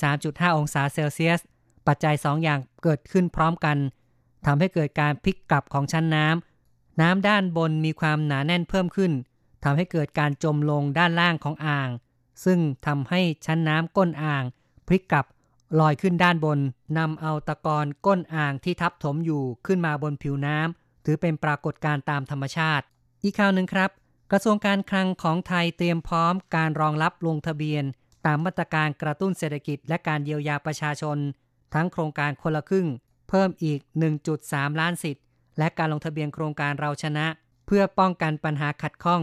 [0.08, 1.40] 13.5 องศาเซลเซียส
[1.86, 3.76] ปัจจัย 2 อย่างเกิดขึ้นพร้อมกัน
[4.46, 9.12] ทำให้เกิดการพลิกกลับของชั้นน้ำ น้ำด้านบนมีความหนาแน่นเพิ่มขึ้น
[9.64, 11.88] ทำให้เกิดการจมลงด้านล่างของอ่าง
[12.44, 14.44] ซึ่งทำให้ชั้นน้ำก้นอ่าง
[14.86, 15.26] พลิกกลับ
[15.80, 16.58] ลอยขึ้นด้านบน
[16.98, 22.84] นำเอาตะกอนก้นอ่างที่ทับถมอยู่ขึ้นมาบนผิวน้ำถือเป็นปรากฏการณ์ตามธรรมชาติ
[23.22, 23.90] อีกข่าวหนึ่งครับ
[24.32, 27.84] กระทรวงการคลังของไทยเตรียมพร้อมการรองรับลงทะเบียน
[28.26, 31.18] ตามมาตรการกระตุ้นเศรษฐกิจและการเยียวยาประชาชน
[31.74, 32.86] ทั้งโครงการคนละครึ่ง
[33.28, 33.80] เพิ่มอีก
[34.30, 35.24] 1.3 ล้านสิทธิ์
[35.58, 37.26] และการลงทะเบียนโครงการเราชนะ
[37.66, 39.22] เพื่อป้องกันปัญหาขัดข้อง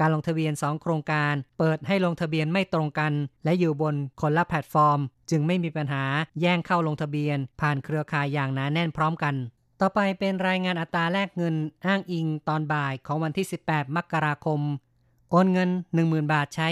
[0.00, 3.12] การลงทะเบียน 2 โครงการ เปิดให้ลงทะเบียนไม่ตรงกัน
[3.44, 4.98] และอยู่บนคนละแพลตฟอร์ม
[5.30, 6.04] จึงไม่มีปัญหา
[6.40, 9.34] แย่งเข้าลงทะเบียน ผ่านเครือข่ายอย่างหนาแน่นพร้อมกัน
[9.80, 11.54] ต่อไปเป็นรายงานอัตราแลกเงิน
[11.86, 14.60] อ้างอิงตอนบ่ายของวันที่ 18 มกราคม
[15.30, 16.68] โอนเงิน 10,000 บาทใช้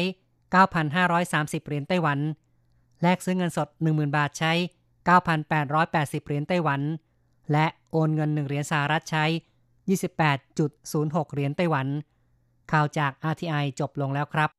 [0.82, 2.18] 9,530 เหรียญไต้หวัน
[3.02, 4.52] แลกซื้อเงินสด 10,000 บาทใช้
[5.14, 6.80] 9,880 เหรียญไต้หวัน
[7.52, 9.24] และโอนเงิน 1 เหรียญสหรัฐใช้
[10.28, 11.86] 28.06 เหรียญไต้หวัน
[12.72, 14.50] ข่าวจาก RTI จบลงแล้วครับ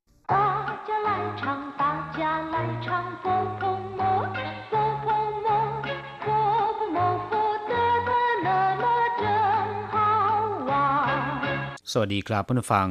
[11.98, 12.90] สวัสดีครับเพื่อนฟัง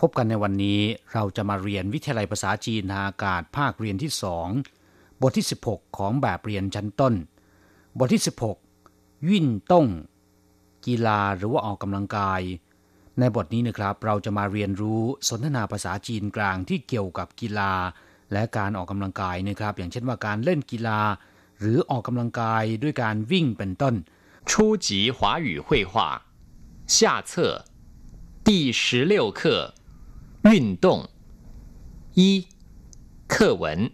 [0.00, 0.80] พบกันในวันนี้
[1.12, 4.48] เราจะมาเรียนวิทยาลัยภาษาจีนทางอากาศภาคเรียนที่สอง
[5.22, 7.14] บทที่ 16 ของแบบเรียนชั้นต้น
[7.98, 8.22] บทที่
[8.74, 9.86] 16 วิ่นต้ง
[10.86, 12.40] กีฬาหรือว่าออกกำลังกาย
[13.19, 17.73] ในบทนี้นะครับ เราจะมาเรียนรู้สนทนาภาษาจีนกลางที่เกี่ยวกับกีฬา
[18.33, 20.99] และการออกกำลังกายนะครับ อย่างเช่นว่าการเล่นกีฬา
[21.59, 23.95] หรือออกกำลังกายด้วยการวิ่งเป็นต้น
[24.49, 24.51] 初
[24.85, 25.91] 级华语绘画
[26.95, 27.31] 下册
[28.47, 29.39] 第十六课
[30.43, 30.85] 运动
[32.19, 32.21] 一
[33.27, 33.91] 课文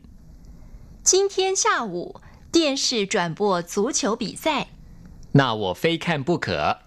[1.01, 4.67] 今天下午电视转播足球比赛，
[5.33, 6.77] 那我非看不可。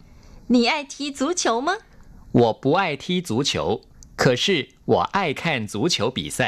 [0.46, 1.78] 你爱踢足球吗？
[2.32, 3.82] 我不爱踢足球，
[4.16, 6.40] 可是我爱看足球比赛。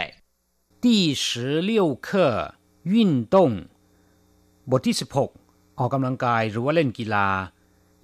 [0.81, 3.67] 第十六课运动
[4.71, 7.29] บทที่ 16 ออกกำลังกายหรือว่าเล่นกีฬา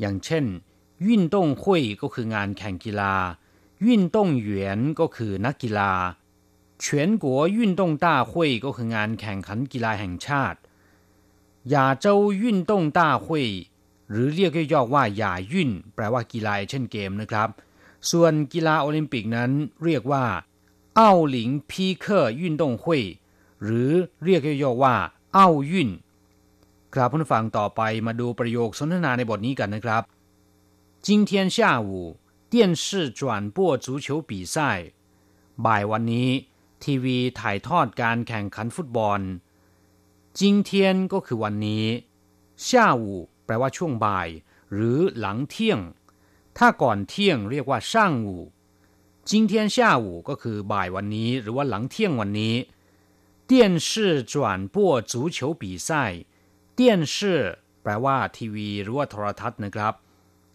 [0.01, 0.45] อย่างเช่น
[1.07, 3.15] วิ่นต้งหุยก็คืองานแข่งกีฬา
[3.85, 5.93] วิ่นต้งเหวียนก็คือนักกีฬา
[6.83, 6.85] 全
[7.23, 7.25] 国
[7.57, 8.33] 运动大会
[8.65, 10.59] ก็คืองานแข่งขันกีฬาแห่งชาติ
[11.75, 12.07] 亚洲
[12.43, 13.27] 运动大会
[14.11, 17.49] หรือเรียกย่อๆว่าหย่ายุ่นแปลว่ากีฬาเช่นเกมนะครับ
[18.11, 19.51] ส่วนกีฬาโอลิมปิกนั้น
[19.85, 20.25] เรียกว่า
[20.99, 23.03] อ้าวหลิงพีเคอร์ยุ่นตงหุย
[23.63, 23.91] หรือ
[24.25, 24.97] เรียกย่อๆว่า
[25.37, 25.91] อ้าวยุ่น
[26.95, 30.03] ครับผู้ฟังต่อไปมาดูประโยคสนทนาในบทนี้กันนะครับ
[31.07, 31.57] 今天下
[31.89, 31.91] 午
[32.53, 32.85] 电视
[33.19, 33.21] 转
[33.57, 34.57] 播足球比赛
[35.65, 36.31] บ่ายวันนี้
[36.83, 39.21] ทีวีถ่ายทอดการแข่งขันฟุตบอล
[40.39, 40.71] 今天
[41.13, 41.85] ก็คือวันนี้
[42.67, 42.69] 下
[43.03, 43.05] 午
[43.45, 44.29] แปลว่าช่วงบ่าย
[44.73, 45.81] หรือหลังเที่ยง
[46.59, 48.45] ถ้าก่อนเที่ยงเรียกว่าช่างอู่
[49.31, 52.55] 今天下午ก็คือบ่ายวันนี้ หรือว่าหลังเที่ยงวันนี้
[53.51, 53.53] 电
[53.87, 53.89] 视
[54.33, 54.35] 转
[54.75, 54.77] 播
[55.11, 55.89] 足球比赛
[56.79, 56.81] 电
[57.15, 57.17] 视
[57.83, 59.95] แปลว่าทีวีหรือว่าโทรทัศน์นะครับ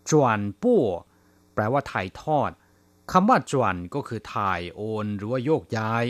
[0.09, 0.85] จวนป้ว
[1.53, 2.51] แปลว่าถ่ายทอด
[3.11, 6.05] คำว่าจวนก็คือถ่ายโอน หรือว่าโยกย้าย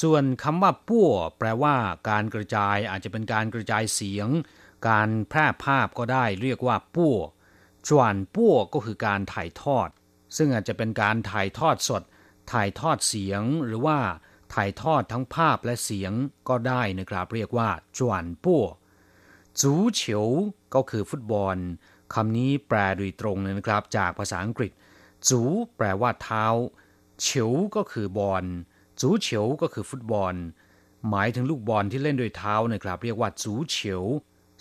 [0.00, 1.76] ส่วนคำว่าป้วแปลว่า
[2.08, 4.28] การกระจายอาจจะเป็นการกระจายเสียง
[4.88, 7.16] การแพร่ภาพก็ได้เรียกว่าป้ว
[7.87, 9.89] จวนป้วก็คือการถ่ายทอด
[10.37, 12.03] ซึ่งอาจจะเป็นการถ่ายทอดสด
[12.51, 13.99] ถ่ายทอดเสียงหรือว่า
[14.53, 16.11] ถ่ายทอดทั้งภาพและเสียง
[16.49, 18.65] ก็ได้นะครับเรียกว่าจวนป้ว
[19.61, 20.27] จูเฉียว
[20.75, 21.57] ก็คือฟุตบอล
[22.13, 24.71] คำนี้แปลโดยตรงเลยนะครับ จากภาษาอังกฤษ
[25.29, 25.41] จู
[25.77, 26.45] แปลว่าเท้า
[27.21, 28.45] เฉียวก็คือบอล
[29.01, 30.33] จูเฉียวก็คือฟุตบอล
[31.09, 34.03] หมายถึงลูกบอลที่เล่นโดยเท้านะครับ เรียกว่าจูเฉียว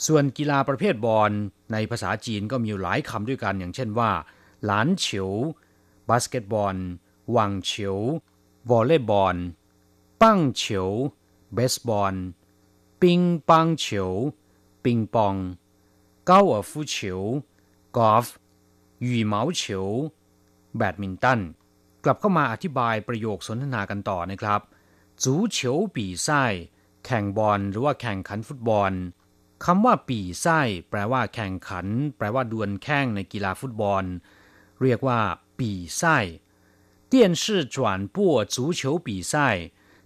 [0.06, 1.32] ส่วนกีฬาประเภทบอล
[1.72, 4.10] ในภาษาจีนก็มีหลายคำด้วยกันอย่างเช่นว่า
[4.64, 5.30] 篮球
[6.08, 6.76] บาสเกตบอล
[7.36, 7.98] 网球
[8.70, 9.36] วอลเลย์บอล
[10.22, 10.90] 棒球
[11.54, 12.14] เบสบอล
[13.02, 14.12] 乒乓球
[14.84, 15.34] ปิงปอง
[16.30, 17.22] 高尔夫球
[17.96, 18.26] กอล์ฟ
[19.04, 19.88] 羽毛球
[20.76, 21.40] แบดมินตัน
[22.04, 24.60] กลับเข้ามาอธิบายประโยคสนทนากันต่อนะครับ
[25.22, 26.44] 足球比赛
[27.04, 28.92] แข่งบอลหรือว่าแข่งขันฟุตบอล
[29.65, 30.59] คำว่าปีไส้
[30.89, 34.03] แปลว่าแข่งขัน แปลว่าดวลแข่งในกีฬาฟุตบอล
[34.81, 35.19] เรียกว่า
[35.59, 36.17] ปีไส้
[37.11, 37.43] 电视
[37.75, 37.77] 转
[38.15, 38.17] 播
[38.53, 39.33] 足球比赛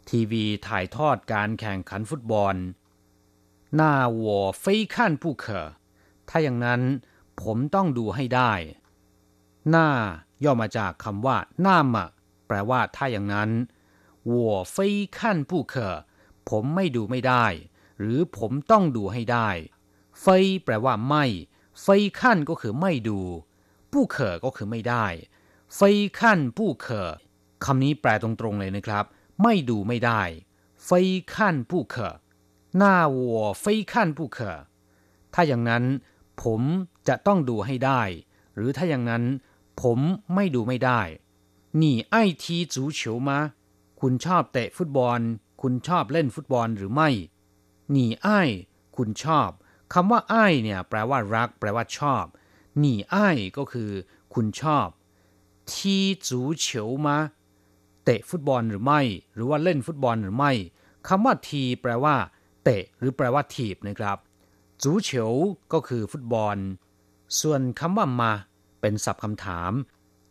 [0.09, 2.55] ทีวีถ่ายทอดการแข่งขันฟุตบอล
[3.79, 3.81] 那
[4.23, 4.25] 我
[4.63, 5.45] 非看不可
[6.29, 6.81] ถ้าอย่างนั้น
[7.41, 8.53] ผมต้องดูให้ได้
[9.69, 9.89] หน้า
[10.43, 12.05] ย่อมาจากคำว่าหน้ามะ
[12.47, 13.51] แปลว่าถ้าอย่างนั้น
[14.31, 14.35] 我
[14.73, 14.75] 非
[15.17, 15.17] 看
[15.49, 15.73] 不可
[16.49, 17.45] ผมไม่ดูไม่ได้
[18.00, 19.48] หรือผมต้องดูให้ได้
[20.22, 20.26] ไฟ
[20.64, 21.24] แปลว่าไม่
[21.82, 21.86] ไฟ
[22.20, 23.20] ขั้นก็คือไม่ดู
[23.92, 25.06] ผู้เขอก็คือไม่ได้
[25.76, 25.80] ไฟ
[26.20, 26.88] ขั้นผู้เข
[27.64, 29.04] คำนี้แปลตรงๆเลยนะครับ
[29.42, 30.22] ไม่ดูไม่ได้
[30.86, 30.90] ไฟ
[31.34, 31.96] ขั้นผู้เข
[32.76, 34.40] หน้าวัวไฟขั้นผู้เข
[35.34, 35.84] ถ้าอย่างนั้น
[36.42, 36.62] ผม
[37.08, 38.02] จะต้องดูให้ได้
[38.54, 39.24] หรือถ้าอย่างนั้น
[39.82, 39.98] ผม
[40.34, 41.00] ไม่ดูไม่ได้
[41.80, 43.38] นี่ไอทีจูเฉียวมา
[44.00, 45.20] คุณชอบเตะฟุตบอล
[45.62, 47.08] คุณชอบเล่นฟุตบอลหรือไม่
[47.96, 47.96] 你
[48.26, 48.28] 爱
[48.96, 49.50] คุณชอบ
[49.92, 52.24] คำว่าไอ้เนี่ยแปลว่ารัก แปลว่าชอบ
[52.78, 53.90] หนีไอ้ก็คือ
[54.34, 54.88] คุณชอบ
[55.72, 55.96] ที
[56.28, 57.16] จูเฉียวมา
[58.04, 59.00] เตะฟุตบอลหรือไม่
[59.34, 60.52] หรือว่าเล่นฟุตบอลหรือไม่
[61.08, 62.16] คำว่าทีแปลว่า
[62.64, 64.18] เตะ หรือแปลว่าถีบนะครับ
[64.82, 65.32] จูเฉียว
[65.72, 66.56] ก็คือฟุตบอล
[67.40, 68.32] ส่วนคำว่ามา
[68.80, 69.72] เป็นศัพท์คำถาม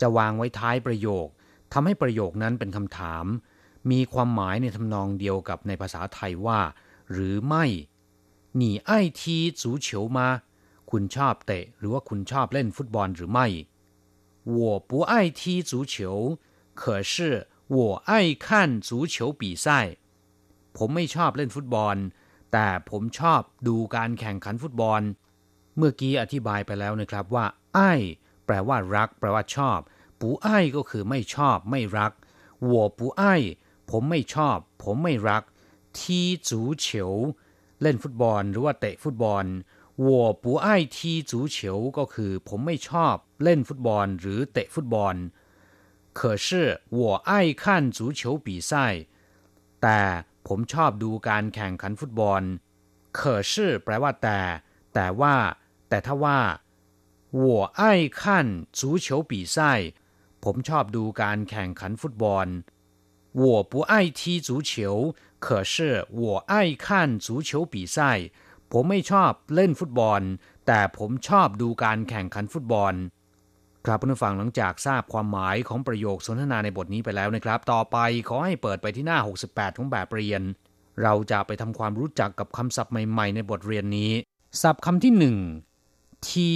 [0.02, 1.28] จะวางไว้ท้ายประโยค
[1.74, 3.26] ทำให้ประโยคนั้นเป็นคำถาม
[3.91, 6.60] มีความหมายในทำนองเดียวกับในภาษาไทยว่า
[7.12, 7.64] หรือไม่
[8.61, 9.20] 你爱踢
[9.61, 10.18] 足球吗
[10.90, 13.46] คุณชอบเตะ หรือว่าคุณชอบเล่นฟุตบอลหรือไม่
[14.57, 15.94] 我不爱踢足球
[16.81, 17.12] 可是
[17.77, 17.77] 我
[18.11, 18.12] 爱
[18.44, 18.46] 看
[18.87, 19.66] 足球比赛
[20.77, 21.96] ผมไม่ชอบเล่นฟุตบอล
[22.53, 25.03] แต่ผมชอบดูการแข่งขันฟุตบอล
[25.77, 27.92] เมื่อกี้อธิบายไปแล้วนะครับว่าไอ้
[28.46, 29.79] แปลว่ารัก แปลว่าชอบ
[30.20, 32.12] ปูไอ้ก็คือไม่ชอบ ไม่รัก
[32.72, 33.22] 我不爱
[33.90, 35.42] ผมไม่ชอบ ผมไม่รัก
[35.98, 37.12] ทีจูเฉียว
[37.83, 39.44] เล่นฟุตบอล หรือว่าเตะฟุตบอล
[40.07, 40.96] 我不爱踢
[41.31, 41.59] 足球
[41.98, 45.16] ก็คือผมไม่ชอบเล่นฟุตบอล หรือเตะฟุตบอล
[46.18, 46.48] 可是
[46.98, 47.64] 我爱看
[47.96, 48.72] 足球比赛
[49.83, 50.01] แต่
[50.48, 52.42] ผมชอบดูการแข่งขันฟุตบอล
[53.18, 53.20] 可
[53.51, 53.53] 是
[53.85, 54.40] แปลว่าแต่
[54.94, 55.35] แต่ว่า
[55.88, 56.40] แต่ถ้าว่า
[57.44, 57.46] 我
[57.81, 57.83] 爱
[58.18, 58.20] 看
[58.79, 59.57] 足球比赛
[60.44, 62.46] ผมชอบดูการแข่งขันฟุตบอล
[63.42, 64.72] 我不爱踢足球
[65.44, 65.75] 可是
[66.22, 66.87] 我爱看
[67.25, 67.98] 足球比赛
[68.72, 70.20] ผมไม่ชอบเล่นฟุตบอล
[70.66, 72.94] แต่ผมชอบดูการแข่งขันฟุตบอล
[73.85, 77.96] ครับผู้ฟังหลังจากทราบความหมายของประโยคสนทนาในบทนี้ไปแล้วนะครับ ต่อไป
[78.29, 80.42] ขอให้เปิดไปที่หน้า 68 ของแบบเรียน
[81.03, 84.12] เราจะไปทำความรู้จักกับคำศัพท์ใหม่ๆ ในบทเรียนนี้
[84.62, 85.37] ศัพท์คำที่หนึ่ง
[86.29, 86.48] ที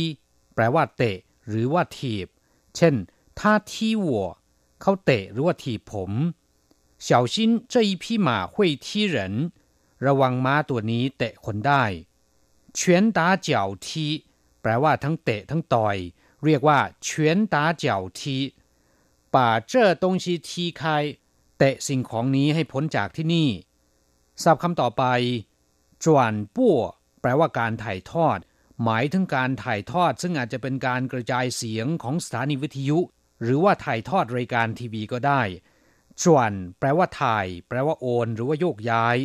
[0.54, 2.28] แปลว่าเตะ หรือว่าถีบ
[2.76, 2.94] เช่น
[3.40, 4.26] ถ้าทีวัว
[4.82, 6.10] เขาเตะหรือว่าถีบผม
[7.00, 9.52] 小心这一匹马会踢人
[10.06, 11.84] ระวังม้าตัวนี้เตะคนได้
[12.78, 13.48] 拳打脚
[13.86, 13.88] 踢
[14.60, 15.96] แปลว่าทั้งเตะทั้งต่อย
[16.44, 17.08] เรียกว่า拳
[17.54, 17.84] 打脚
[18.18, 18.20] 踢
[19.34, 19.36] 把
[19.70, 20.48] 这东西踢
[20.80, 20.82] 开
[21.58, 23.48] เตะสิ่งของนี้ให้พ้นจากที่นี่
[24.42, 25.04] ศัพท์คำต่อไป
[26.04, 26.78] จวนปั้ว
[27.20, 28.38] แปลว่าการถ่ายทอด
[28.84, 32.98] หมายถึงการถ่ายทอด ซึ่งอาจจะเป็นการกระจายเสียงของสถานีวิทยุ
[33.42, 35.42] หรือว่าถ่ายทอดรายการทีวีก็ได้
[36.23, 39.17] จวนแปลว่าถ่าย แปลว่าโอน หรือว่าโยกย้าย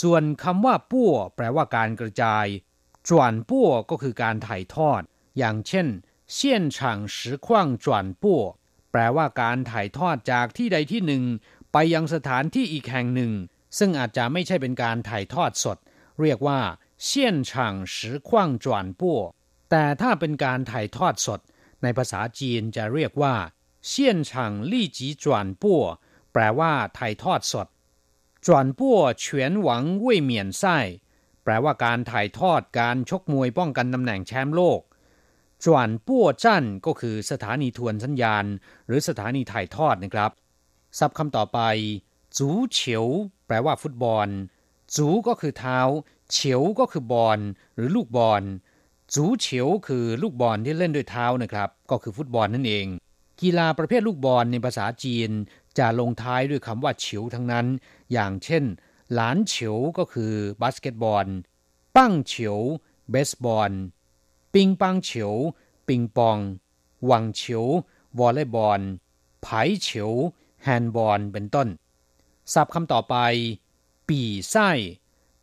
[0.00, 2.46] ส่วนคำว่าปั้วแปลว่าการกระจาย
[3.08, 5.02] จวนปั้วก็คือการถ่ายทอด
[5.38, 5.86] อย่างเช่น
[6.32, 8.42] เชี่ยนฉางสืคว่างจวนปั้ว
[8.92, 11.24] แปลว่าการถ่ายทอดจากที่ใดที่หนึ่ง
[11.72, 13.32] ไปยังสถานที่อีกแห่งหนึ่ง
[13.78, 15.78] ซึ่งอาจจะไม่ใช่เป็นการถ่ายทอดสด
[16.20, 16.60] เรียกว่า
[17.04, 19.20] เชี่ยนฉางสืคว่างจวนปั้ว
[19.70, 21.40] แต่ถ้าเป็นการถ่ายทอดสด
[21.82, 23.34] ในภาษาจีนจะเรียกว่า
[23.86, 25.82] เชี่ยนฉางลี่จีจวนปั้ว
[26.32, 27.68] แปลว่าถ่ายทอดสด
[28.46, 30.78] จวนปัวเฉียนหวังเว่ยเหมียนไส้
[31.44, 34.80] แปลว่าการถ่ายทอดการชกมวยป้องกันตำแหน่งแชมป์โลก
[35.64, 38.44] จวนปั้วจั่นก็คือสถานีทวนสัญญาณ
[38.86, 40.30] หรือสถานีถ่ายทอดนะครับ
[40.98, 41.58] ซับคำต่อไป
[42.36, 43.06] จูเฉียว
[43.46, 44.28] แปลว่าฟุตบอล
[44.96, 45.80] จูก็คือเท้า
[46.32, 47.38] เฉียวก็คือบอล
[47.74, 48.42] หรือลูกบอล
[49.14, 52.86] จูเฉียวคือลูกบอลที่เล่นด้วยเท้านะครับ ก็คือฟุตบอลนั่นเอง
[53.40, 55.30] กีฬาประเภทลูกบอลในภาษาจีน
[55.78, 57.66] จะลงท้ายด้วยคำว่าเฉียวทั้งนั้น
[58.12, 58.64] อย่างเช่น
[59.14, 61.26] 篮球ก็คือบาสเกตบอล
[61.96, 62.58] 棒球
[63.10, 63.72] เบสบอล
[64.54, 65.34] 乒乓球
[65.88, 66.38] ปิงปอง
[67.06, 67.66] 网球
[68.18, 68.80] วอลเลย์บอล
[69.42, 70.12] 排球
[70.62, 71.68] แฮนด์บอลเป็นต้น
[72.52, 73.16] ศัพท์คำต่อไป
[74.08, 74.70] 比赛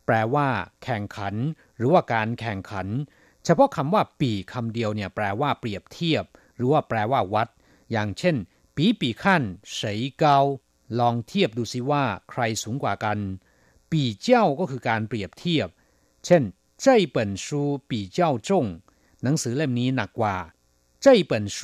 [0.06, 0.48] แปลว่า
[0.82, 1.34] แข่งขัน
[1.76, 2.86] หรือว่าการแข่งขัน
[3.44, 6.24] เฉพาะคำว่า ปีคำเดียวเนี่ยแปลว่าเปรียบเทียบ
[6.56, 7.48] หรือว่าแปลว่าวัด
[7.92, 8.36] อย่างเช่น
[8.77, 9.43] ปีปีขั้น
[9.77, 9.79] 谁
[10.21, 10.23] 高
[10.99, 13.19] ลองเทียบดูสิว่าใครสูงกว่ากัน
[13.91, 15.67] ปีเจ้าก็คือการเปรียบเทียบ
[16.25, 16.43] เช่น
[16.83, 17.45] 这本书
[17.89, 18.49] 比较重
[19.23, 20.37] หนังสือเล่มนี้หนักกว่า
[21.03, 21.57] 这本书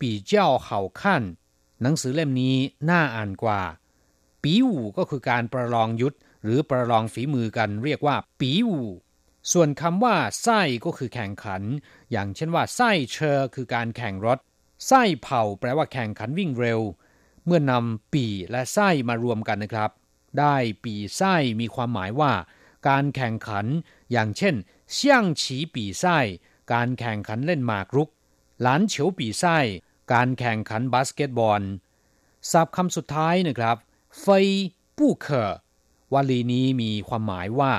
[0.00, 0.32] 比较
[0.66, 0.68] 好
[1.00, 1.00] 看
[1.82, 2.56] หนังสือเล่มนี้
[2.90, 3.60] น่าอ่านกว่า
[4.42, 8.80] ปีอูก็คือการประลองยุทธหรือประลองฝีมือกันเรียกว่า ปีอู
[9.52, 11.62] ส่วนคำว่าไส้ก็คือแข่งขัน
[12.12, 14.38] อย่างเช่นว่าไส้เชอคือการแข่งรถ
[14.87, 16.81] 赛跑แปลว่าแข่งขันวิ่งเร็ว
[17.45, 19.91] เมื่อนำ比 และ 赛มารวมกันนะครับ
[20.39, 22.33] ได้ 比赛มีความหมายว่า
[22.87, 23.65] การแข่งขัน
[24.11, 24.55] อย่างเช่น
[24.93, 26.17] 象棋比赛
[26.73, 28.09] การแข่งขันเล่นหมากรุก
[28.61, 29.57] 篮球比赛
[30.13, 31.61] การแข่งขันบาสเกตบอล
[32.51, 33.77] ศัพท์คำสุดท้ายนะครับ
[34.19, 34.47] เฟย
[34.97, 35.51] ปู้เคอ
[36.13, 37.73] วลีนี้มีความหมายว่า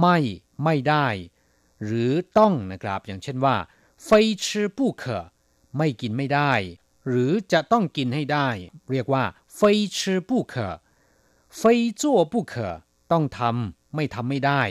[0.00, 0.18] ไม่
[0.64, 1.06] ไม่ได้
[1.84, 3.56] หรือต้องนะครับ อย่างเช่นว่า
[4.04, 5.24] เฟยชื่อปู้เคอ
[5.77, 6.53] ไม่กินไม่ได้
[7.07, 8.47] หรือจะต้องกินให้ได้
[8.91, 9.23] เรียกว่า
[9.57, 9.59] 非
[9.95, 9.97] 吃
[10.29, 10.53] 不可
[11.59, 11.61] 非
[12.01, 12.53] 做不可
[13.11, 14.61] ต้องทำไม่ทำไม่ได้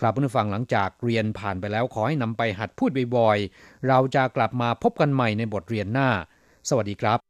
[0.00, 6.08] ครับผู้ฟังหลังจากเรียนผ่านไปแล้วขอให้นำไปหัดพูดบ่อยๆ เราจะกลับมาพบกันใหม่ในบทเรียนหน้า
[6.68, 7.29] สวัสดีครับ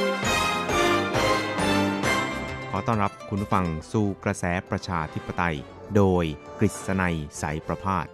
[2.73, 5.55] ขอต้อนรับคุณผู้ฟังสู่กระแสประชาธิปไตย
[5.95, 6.23] โดย
[6.59, 8.07] กฤษณัยสายประพาส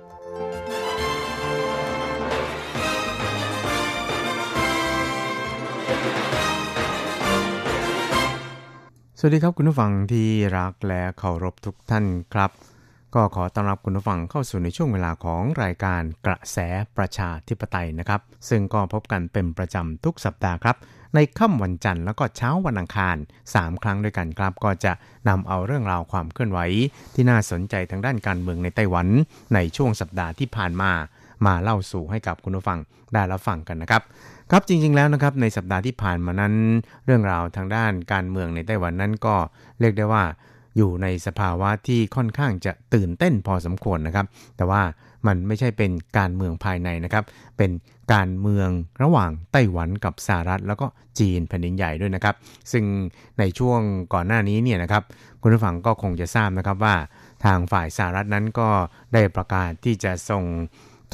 [9.19, 12.51] สวัสดีครับคุณผู้ฟังที่รักและเคารพทุกท่านครับ
[13.15, 16.57] ก็ขอต้อนรับคุณผู้ฟังเข้าสู่ในช่วงเวลาของรายการกระแส
[16.97, 20.77] ประชาธิปไตยนะครับ ซึ่งก็พบกันเป็นประจำทุกสัปดาห์ครับ
[21.15, 23.17] ในค่ำวันจันทร์แล้วก็เช้าวันอังคาร
[23.49, 24.91] 3 ครั้งด้วยกันครับ ก็จะ
[25.29, 26.59] นำเอาเรื่องราวความเคลื่อนไหว
[27.15, 29.07] ที่น่าสนใจทางด้านการเมืองในไต้หวัน
[29.53, 30.91] ในช่วงสัปดาห์ที่ผ่านมา
[31.45, 32.79] มาเล่าสู่ให้กับคุณผู้ฟัง
[33.13, 34.01] ได้รับฟังกันนะครับ
[34.51, 36.53] ครับจริงๆแล้วนะครับในสัปดาห์ที่ผ่านมานั้น
[37.05, 39.35] เรื่องราวทางด้านการเมืองในไต้หวันนั้นก็
[39.79, 40.23] เรียกได้ว่า
[40.77, 44.25] อยู่ในสภาวะที่ค่อนข้างจะตื่นเต้นพอสมควรนะครับ
[44.57, 44.81] แต่ว่า
[45.27, 47.23] มันไม่ใช่เป็นการเมืองภายในนะครับ
[47.57, 47.71] เป็น
[48.13, 48.69] การเมือง
[49.03, 50.87] ระหว่างไต้หวันกับสหรัฐ แล้วก็
[51.19, 52.35] จีนแผ่นดินใหญ่ด้วยนะครับ
[52.71, 52.83] ซึ่ง
[53.39, 53.79] ในช่วง
[54.13, 55.03] ก่อนหน้านี้เนี่ยนะครับ
[55.41, 56.95] คุณผู้ฟังก็คงจะทราบนะครับว่า
[57.45, 58.69] ทางฝ่ายสหรัฐนั้นก็
[59.13, 60.45] ได้ประกาศที่จะส่ง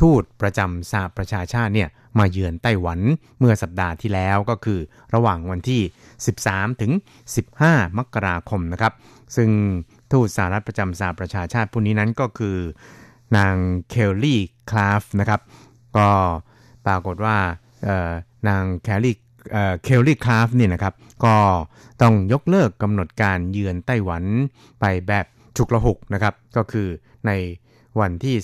[0.02, 3.00] ทูตประจำสหประชาชาติเนี่ยมาเยือนไต้หวัน
[3.40, 4.80] เมื่อสัปดาห์ที่แล้วก็คือ
[5.14, 5.82] ระหว่างวันที่
[6.32, 6.92] 13 ถึง
[7.46, 8.94] 15 มกราคมนะครับ
[9.36, 9.50] ซึ่ง
[10.12, 12.58] ทูตสหรัฐประจำสหประชาชาติผู้นี้นั้นก็คือ
[13.38, 13.56] นาง
[13.90, 15.42] เคลลี่คลาฟนะครับ
[15.98, 16.10] ก็
[16.86, 17.38] ปรากฏว่า
[18.48, 19.16] นางแคลลี่
[19.84, 20.94] เคลลี่คลาฟเนี่ยนะครับ
[21.26, 21.36] ก็
[22.02, 24.24] ต้องยกเลิกกำหนดการเยือนไต้หวัน
[24.82, 25.26] ไปแบบ
[25.58, 26.88] ฉุกละหุกนะครับก็คือ
[27.28, 27.32] ใน
[28.00, 28.36] วันที่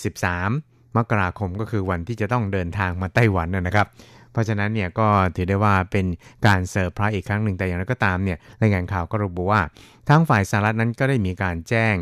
[0.45, 3.88] 13 มกราคมก็คือวันที่จะต้องเดินทางมาไต้หวันนะนะครับ
[4.32, 6.06] เพราะฉะนั้นเนี่ยก็ถือได้ว่าเป็น
[6.47, 9.62] การเซอร์ไพรส์อีกครั้งหนึ่งแต่อย่างไรก็ตามเนี่ยรายงานข่าวก็ระบุว่า
[10.08, 11.95] ทางฝ่ายสหรัฐนั้นก็ได้มีการแจ้ง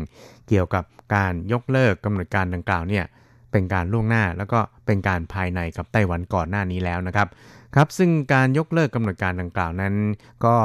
[0.48, 3.04] เกี่ยวกับการยกเลิกกำหนดการดังกล่าวเนี่ย
[3.52, 7.28] เป็นการล่วงหน้า แล้วก็เป็นการภายในกับไต้หวันก่อนหน้านี้แล้วนะครับ
[7.74, 9.94] ครับซึ่งการยกเลิกกำหนดการดังกล่าวนั้น
[10.44, 10.56] ก็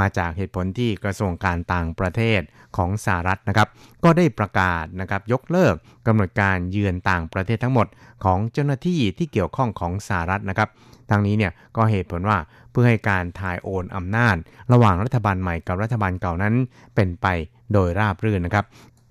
[0.00, 2.40] มาจากเหตุผลที่กระทรวงการต่างประเทศ
[2.76, 3.68] ของสหรัฐนะครับ
[4.04, 5.74] ก็ได้ประกาศนะครับยกเลิก
[6.06, 7.86] กำหนดการเยือนต่างประเทศทั้งหมด
[8.24, 10.68] ของเจ้าหน้าที่ที่เกี่ยวข้องของสหรัฐนะครับ
[11.10, 12.38] ทางนี้เนี่ยก็เหตุผลว่า
[12.70, 14.36] เพื่อให้การถ่ายโอนอำนาจ
[14.72, 16.54] ระหว่างรัฐบาลใหม่กับรัฐบาลเก่านั้น
[16.94, 17.26] เป็นไป
[17.72, 18.64] โดยราบรื่นนะครับ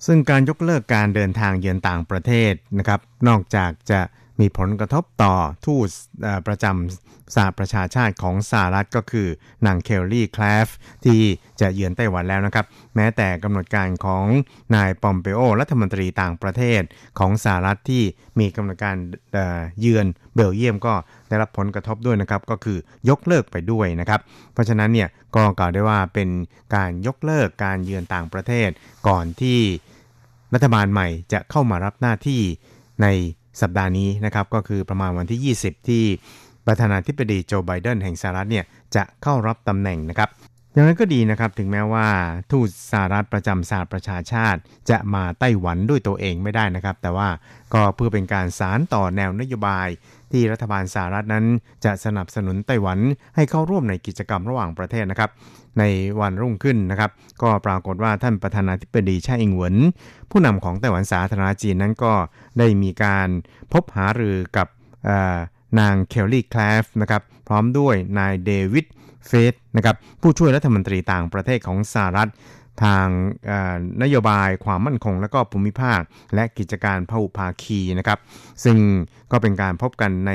[0.06, 4.00] ซึ่งการยกเลิกการเดินทางเยือนต่างประเทศนะครับ นอกจากจะ
[4.40, 5.36] มีผลกระทบต่อ
[5.66, 5.90] ทูต
[6.48, 9.28] ประจำสหประชาชาติของสหรัฐก็คือ
[9.66, 10.68] นางเคลลี่คลฟ
[11.06, 11.22] ที่
[11.62, 14.26] จะเยือนไต้หวันแล้วนะครับ แม้แต่กำหนดการของ
[14.76, 16.82] นายปอมเปโอรัฐมนตรีต่างประเทศ
[17.20, 18.04] ของสหรัฐที่
[18.40, 18.96] มีกำหนดการ
[19.80, 20.94] เยือนเบลเยียมก็
[21.30, 22.78] ได้รับผลกระทบด้วยนะครับ ก็คือ
[23.10, 24.22] ยกเลิกไปด้วยนะครับ
[24.54, 26.30] เพราะฉะนั้นเนี่ยก็กล่าวได้ว่าเป็น
[26.76, 28.70] การยกเลิกการเยือนต่างประเทศ
[29.08, 29.60] ก่อนที่
[30.54, 32.42] รัฐบาลใหม่จะเข้ามารับหน้าที่
[33.02, 33.08] ใน
[33.62, 36.04] สัปดาห์นี้นะครับก็คือประมาณวันที่ 20 ที่
[36.66, 40.30] ประธานาธิบดีโจไบเดนแห่งสหรัฐเนี่ยจะเข้ารับตำแหน่งนะครับ
[40.74, 42.08] อย่างนั้นก็ดีนะครับถึงแม้ว่า
[42.52, 47.30] ทูตสหรัฐประจำสหประชาชาติ จะมาไต้หวันด้วยตัวเองไม่ได้นะครับ แต่ว่า
[47.74, 49.88] ก็เพื่อเป็นการสารต่อแนวนโยบาย
[50.34, 51.46] ที่รัฐบาลสหรัฐนั้น
[51.86, 53.00] จะสนับสนุนไต้หวัน
[53.36, 55.32] ให้เข้าร่วมในกิจกรรมระหว่างประเทศนะครับ
[55.80, 55.84] ใน
[56.20, 59.76] วันรุ่งขึ้นนะครับ ก็ปรากฏว่าท่านประธานาธิบดีไช่อิงเหวิน
[60.32, 62.14] ผู้นำของไต้หวันสาธารณจีนนั้นก็
[62.60, 63.30] ได้มีการ
[63.72, 64.68] พบหารือกับ
[65.80, 68.86] นางเคลลี่คลฟนะครับพร้อมด้วยนายเดวิด
[69.28, 72.30] เฟสนะครับผู้ช่วยรัฐมนตรีต่างประเทศของสหรัฐ
[72.84, 73.08] ทาง
[74.04, 76.00] นโยบายความมั่นคง และก็ภูมิภาค
[76.36, 78.20] และกิจการพหุภาคีนะครับ
[78.64, 78.78] ซึ่ง
[79.32, 80.32] ก็เป็นการพบกันใน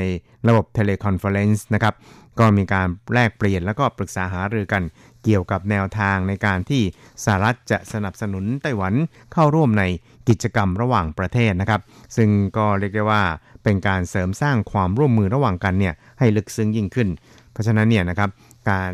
[0.49, 1.95] ระบบ teleconference นะครับ
[2.39, 4.83] ก็มีการแลกเปลี่ยน แล้วก็ปรึกษาหารือกัน
[5.25, 6.83] เกี่ยวกับแนวทางในการที่
[7.25, 8.95] สหรัฐจะสนับสนุนไต้หวัน
[9.33, 9.85] เข้าร่วมใน
[10.29, 11.81] กิจกรรมระหว่างประเทศนะครับ
[12.17, 13.23] ซึ่งก็เรียกได้ว่า
[13.65, 17.09] เป็นการเสริมสร้างความร่วมมือระหว่างกันเนี่ยให้ลึกซึ้งยิ่งขึ้น
[17.53, 18.31] เพราะฉะนั้นเนี่ยนะครับ
[18.71, 18.93] การ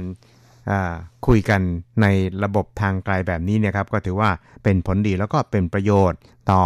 [1.26, 1.60] คุยกัน
[2.02, 2.06] ใน
[2.44, 4.30] ระบบทางไกลแบบนี้เนี่ยครับก็ถือว่า
[4.62, 6.62] เป็นผลดีแล้วก็เป็นประโยชน์ต่อ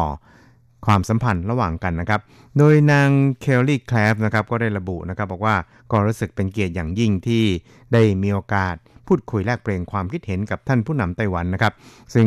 [0.86, 2.20] ความสัมพันธ์ระหว่างกันนะครับ
[2.58, 3.08] โดยนาง
[3.40, 5.56] เคลลี่แคลฟนะครับก็ได้ระบุนะครับบอกว่า
[5.90, 7.44] ก็รู้สึกเป็นเกียรติอย่างยิ่งที่
[7.92, 8.74] ได้มีโอกาส
[9.06, 11.72] พูดคุยแลกเปลี่ยนความคิดเห็นกับท่านผู้นำไต้หวันนะครับ
[12.14, 12.26] ซึ่ง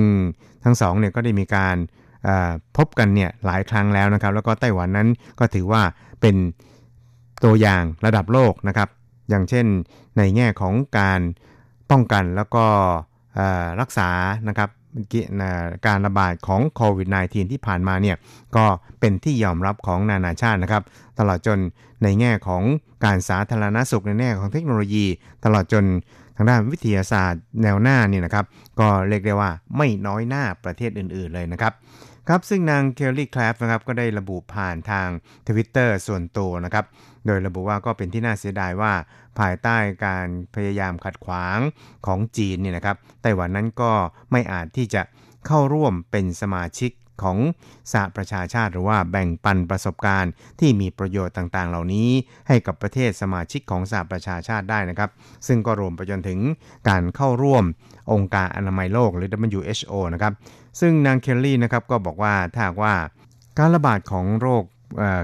[0.63, 1.75] ทั้งสองเนี่ยก็ได้มีการ
[2.77, 5.07] พบกันเนี่ยหลายครั้งแล้วนะครับ แล้วก็ไต้หวันนั้น
[5.39, 5.81] ก็ถือว่า
[6.21, 6.35] เป็น
[7.43, 8.89] ตัวอย่างระดับโลกนะครับ
[9.29, 9.65] อย่างเช่น
[10.17, 11.21] ในแง่ของการ
[11.91, 12.65] ป้องกันแล้วก็
[13.81, 14.09] รักษา
[14.47, 14.69] นะครับ
[15.87, 18.17] การระบาดของโควิด -19 ที่ผ่านมาเนี่ย
[18.55, 18.65] ก็
[18.99, 20.83] เป็นที่ยอมรับของนานาชาตินะครับ
[21.19, 21.59] ตลอดจน
[22.03, 22.63] ในแง่ของ
[23.05, 25.05] การสาธารณสุขในแง่ของเทคโนโลยี
[25.45, 25.85] ตลอดจน
[26.35, 28.45] ทางด้านวิทยาศาสตร์แนวหน้านี่นะครับ
[28.79, 31.73] ก็เรียกได้ว่าไม่น้อยหน้าประเทศอื่น ๆเลยนะครับ
[32.29, 35.07] ครับซึ่งนางเคลลี่คลาฟนะครับก็ได้ระบุผ่านทาง
[35.47, 36.85] ทวิตเตอร์ส่วนตัวนะครับ
[37.25, 38.93] โดยระบุว่าก็เป็นที่น่าเสียดายว่า
[39.39, 41.59] ภายใต้การพยายามขัดขวาง
[42.05, 43.91] ของจีนเนี่ยนะครับไต้หวันนั้นก็
[44.31, 45.01] ไม่อาจที่จะ
[45.47, 46.91] เข้าร่วมเป็นสมาชิก
[47.23, 47.37] ของ
[47.91, 52.09] สหประชาชาติหรือว่าแบ่งปันประสบการณ์ที่มีประโยชน์ต่างๆ เหล่านี้
[52.47, 55.09] ให้กับประเทศสมาชิกของสหประชาชาติได้นะครับ
[55.47, 56.39] ซึ่งก็รวมไปจนถึง
[56.89, 57.63] การเข้าร่วม
[58.13, 60.33] องค์การอนามัยโลกหรือ WHO นะครับ
[60.79, 62.95] ซึ่งนางเคลลี่นะครับก็บอกว่าถ้าว่า
[63.57, 64.63] การระบาดของโรค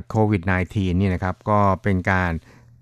[0.09, 0.41] โควิด
[0.71, 2.31] -19 นี่นะครับก็เป็นการ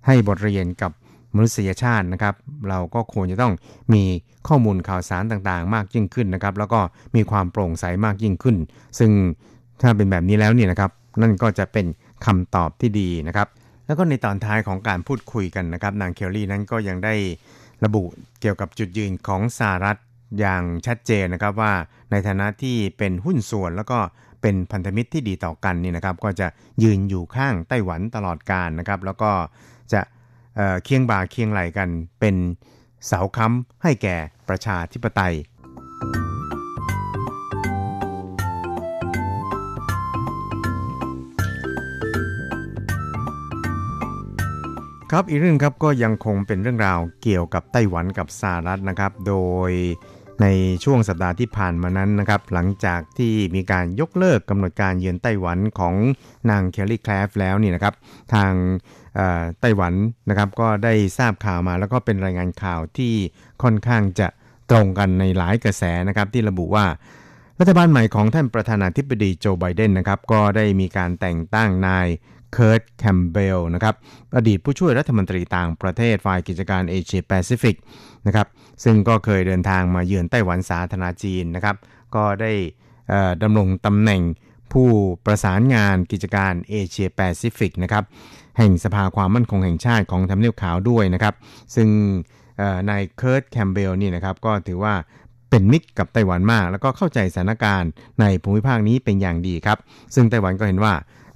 [0.05, 0.91] ให้บทเรียนกับ
[1.36, 2.36] มนุษยชาตินะครับ
[2.70, 3.53] เราก็ควรจะต้อง
[3.93, 4.03] มี
[4.47, 6.80] ข้อมูลข่าวสารต่างๆ มากยิ่งขึ้นนะครับ แล้วก็
[7.16, 8.57] มีความโปร่งใสมากยิ่งขึ้น
[8.99, 9.11] ซึ่ง
[9.82, 10.91] ถ้าเป็นแบบนี้แล้วเนี่ยนะครับ
[11.22, 11.86] นั่นก็จะเป็น
[12.26, 13.47] คำตอบที่ดีนะครับ
[13.86, 17.13] แล้วก็ในตอนท้ายของการพูดคุยกันนะครับ นางเคลลี่นั้นก็ยังได้
[17.86, 18.03] ระบุ
[18.41, 19.97] เกี่ยวกับจุดยืนของสหรัฐ
[20.39, 21.73] อย่างชัดเจนนะครับว่า
[22.11, 23.99] ในฐานะที่เป็นหุ้นส่วนแล้วก็
[24.41, 26.47] เป็นพันธมิตรที่ดีต่อกันนี่นะครับ ก็จะ
[26.84, 29.32] ยืนอยู่ข้างไต้หวันตลอดการนะครับ แล้วก็
[29.93, 30.01] จะ
[30.55, 32.36] เเคียงบ่าเคียงไหลกันเป็น
[33.07, 34.15] เสาค้ำให้แก่
[34.49, 35.36] ประชาธิปไตย
[45.11, 49.36] ครับอีกเรื่องครับก็ยังคงเป็นเรื่องราวเกี่ยวกับไต้หวันกับสหรัฐนะครับ โด
[49.69, 49.71] ย
[50.41, 50.47] ใน
[50.83, 55.95] ช่วงสัปดาห์ที่ผ่านมานั้นนะครับหลังจากที่มีการยกเลิกกำหนดการเยือนไต้หวันของ
[56.49, 57.93] นางเคลลี่แคลฟแล้วนี่นะครับ
[58.33, 58.51] ทาง
[59.59, 59.93] ไต้หวัน
[60.29, 63.13] นะครับก็ได้ทราบข่าวมาแล้วก็เป็นรายงานข่าวที่
[63.63, 64.27] ค่อนข้างจะ
[64.69, 66.86] ตรงกันในหลายกระแสนะครับที่ระบุว่า
[67.59, 72.07] รัฐบาลใหม่ของท่านประธานาธิบดีโจไบเดนนะครับก็ได้มีการแต่งตั้งนาย
[72.56, 73.95] เคิร์ตแคมเบลนะครับ
[74.36, 77.76] อดีตผู้ช่วยรัฐมนตรีต่างประเทศฝ่ายกิจการเอเชียแปซิฟิก
[78.28, 78.47] นะครับ
[78.84, 81.76] ซึ่งก็เคยเดินทางมาเยือนไต้หวันสาธารณรัฐจีนนะครับ
[82.16, 82.51] ก็ได้
[83.43, 84.22] ดำรงตำแหน่ง
[84.74, 84.89] ผู้
[85.26, 88.03] ประสานงานกิจการเอเชียแปซิฟิกนะครับ
[88.58, 91.34] แห่งสภาความมั่นคงแห่งชาติของทำเนียบขาวด้วยนะครับ
[91.76, 91.88] ซึ่ง
[92.89, 94.93] นายเคิร์ตแคมเบลนี่นะครับก็ถือว่า
[95.49, 97.91] เป็นมิตรกับไต้หวันมาก แล้วก็เข้าใจสถานการณ์
[98.22, 99.78] ในภูมิภาคนี้เป็นอย่างดีครับ
[100.16, 100.93] ซึ่งไต้หวันก็เห็นว่า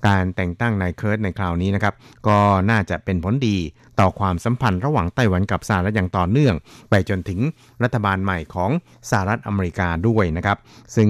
[0.08, 1.94] การแต่งตั้งนายเคิร์ตในคราวนี้นะครับ
[2.28, 2.38] ก็
[2.70, 3.58] น่าจะเป็นผลดี
[4.00, 6.56] ต่อความสัมพันธ์ระหว่างไต้หวันกับสหรัฐอย่างต่อเนื่อง
[6.90, 7.40] ไปจนถึง
[7.84, 8.72] รัฐบาลใหม่ของ
[9.10, 10.58] สหรัฐอเมริกาด้วยนะครับ
[10.96, 11.10] ซึ่ง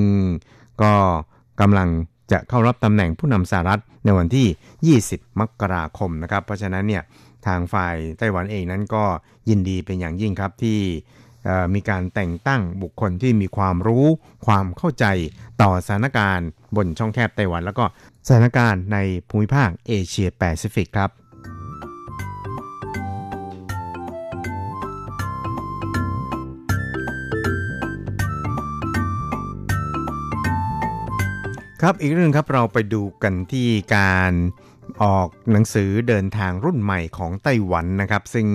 [0.81, 0.93] ก็
[1.61, 1.89] กำลัง
[2.31, 7.03] จะเข้ารับตำแหน่งผู้นำสหรัฐในวันที่ 20 มกราคมนะครับ เพราะฉะนั้นเนี่ย
[7.47, 9.03] ทางฝ่ายไต้หวันเองนั้นก็
[9.49, 10.79] ยินดีเป็นอย่างยิ่งครับที่
[11.75, 14.05] มีการแต่งตั้งบุคคลที่มีความรู้
[14.47, 15.05] ความเข้าใจ
[15.61, 17.85] ต่อสถานการณ์บนช่องแคบไต้หวัน แล้วก็
[18.27, 18.97] สถานการณ์ใน
[19.29, 21.11] ภูมิภาคเอเชียแปซิฟิกครับ
[31.81, 34.33] ครับอีกเรื่องครับเราไปดูกันที่การ
[35.03, 38.47] ออกหนังสือเดินทางรุ่นใหม่ของไต้หวันนะครับ ซึ่ง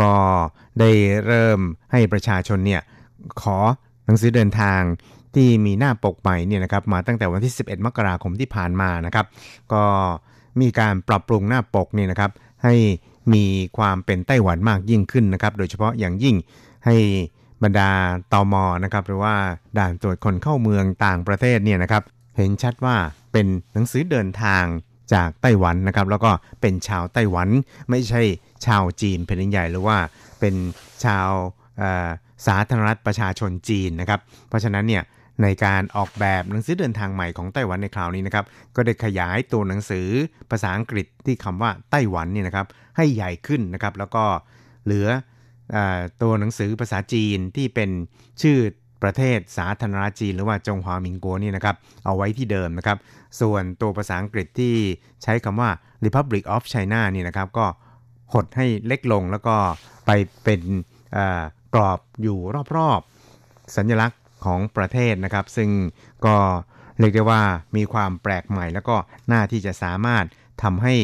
[0.00, 0.12] ก็
[0.80, 0.90] ได้
[1.26, 1.60] เริ่ม
[1.92, 2.82] ให้ประชาชนเนี่ย
[3.42, 3.56] ขอ
[4.06, 4.80] หนังสือเดินทาง
[5.34, 9.26] ที่มีหน้าปกใหม่เนี่ยนะครับมาตั้งแต่วันที่ 11 มกราคมที่ผ่านมานะครับ
[9.72, 9.84] ก็
[10.60, 12.30] มีการปรับปรุงหน้าปกนี่นะครับ
[12.64, 12.74] ให้
[13.34, 13.44] มี
[13.78, 16.36] ความเป็นไต้หวันมากยิ่งขึ้นนะครับ โดยเฉพาะอย่างยิ่ง
[16.86, 16.96] ให้
[17.62, 17.90] บรรดา
[18.32, 19.34] ตอมอนะครับหรือว่า
[19.78, 22.02] ด่านตรวจคนเข้าเมืองต่างประเทศเนี่ยนะครับ
[22.36, 22.96] เห็นชัดว่า
[23.32, 24.64] เป็นหนังสือเดินทาง
[25.14, 26.30] จากไต้หวันนะครับ แล้วก็
[26.60, 27.48] เป็นชาวไต้หวัน
[27.90, 28.22] ไม่ใช่
[28.66, 29.96] ชาวจีนแผ่นใหญ่หรือว่า
[30.40, 30.54] เป็น
[31.04, 31.28] ชาว
[32.46, 35.02] สาธารณรัฐประชาชนจีนนะครับ เพราะฉะนั้นเนี่ย
[35.42, 38.44] ในการออกแบบหนังสือเดินทางใหม่ของไต้หวันในคราวนี้นะครับ
[38.76, 40.06] ก็ได้ขยายตัวหนังสือ
[40.50, 42.66] ภาษาอังกฤษที่คำว่าไต้หวันนี่นะครับ
[42.96, 44.24] ให้ใหญ่ขึ้นนะครับ แล้วก็
[44.84, 45.08] เหลือ
[45.74, 45.76] อ
[46.22, 47.90] ตัวหนังสือภาษาจีนที่เป็น
[48.42, 48.58] ชื่อ
[49.02, 52.98] ประเทศสาธารณรัฐจีน หรือว่าจงหวามิงกัวนี่นะครับ เอาไว้ที่เดิมนะครับ
[53.40, 54.74] ส่วนตัวภาษาอังกฤษที่
[55.22, 55.70] ใช้คำว่า
[56.04, 57.66] Republic of China นี่นะครับ ก็
[58.32, 59.56] หดให้เล็กลงแล้วก็
[60.06, 60.10] ไป
[60.44, 60.60] เป็น
[61.74, 62.38] กรอบอยู่
[62.76, 65.70] รอบๆ สัญลักษณ์ ของประเทศนะครับ ซึ่ง
[66.26, 66.36] ก็
[66.98, 67.42] เรียกได้ว่า
[67.76, 68.96] มีความแปลกใหม่ แล้วก็
[69.32, 70.24] น่าที่จะสามารถ
[70.62, 70.94] ทำให้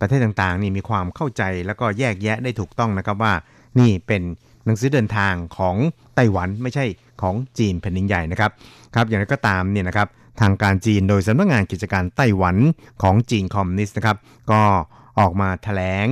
[0.00, 3.34] ประเทศต่างๆ นี่มีความเข้าใจแล้วก็แยกแยะได้ถูกต้องนะครับว่า
[3.80, 4.22] นี่เป็น
[4.64, 5.76] หนังสือเดินทางของ
[6.14, 6.84] ไต้หวันไม่ใช่
[7.22, 8.50] ของจีนแผ่นดินใหญ่นะครับ
[8.94, 10.08] ครับอย่างไรก็ตามเนี่ยนะครับ
[10.40, 12.56] ทางการจีนโดยสำนักงานกิจการไต้หวัน
[13.02, 14.16] ของจีนคอมมิวนิสต์นะครับ
[14.52, 14.62] ก็
[15.18, 16.06] ออกมาแถลง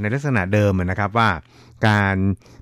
[0.00, 1.30] ในลักษณะเดิมนะครับว่า
[1.88, 2.16] การ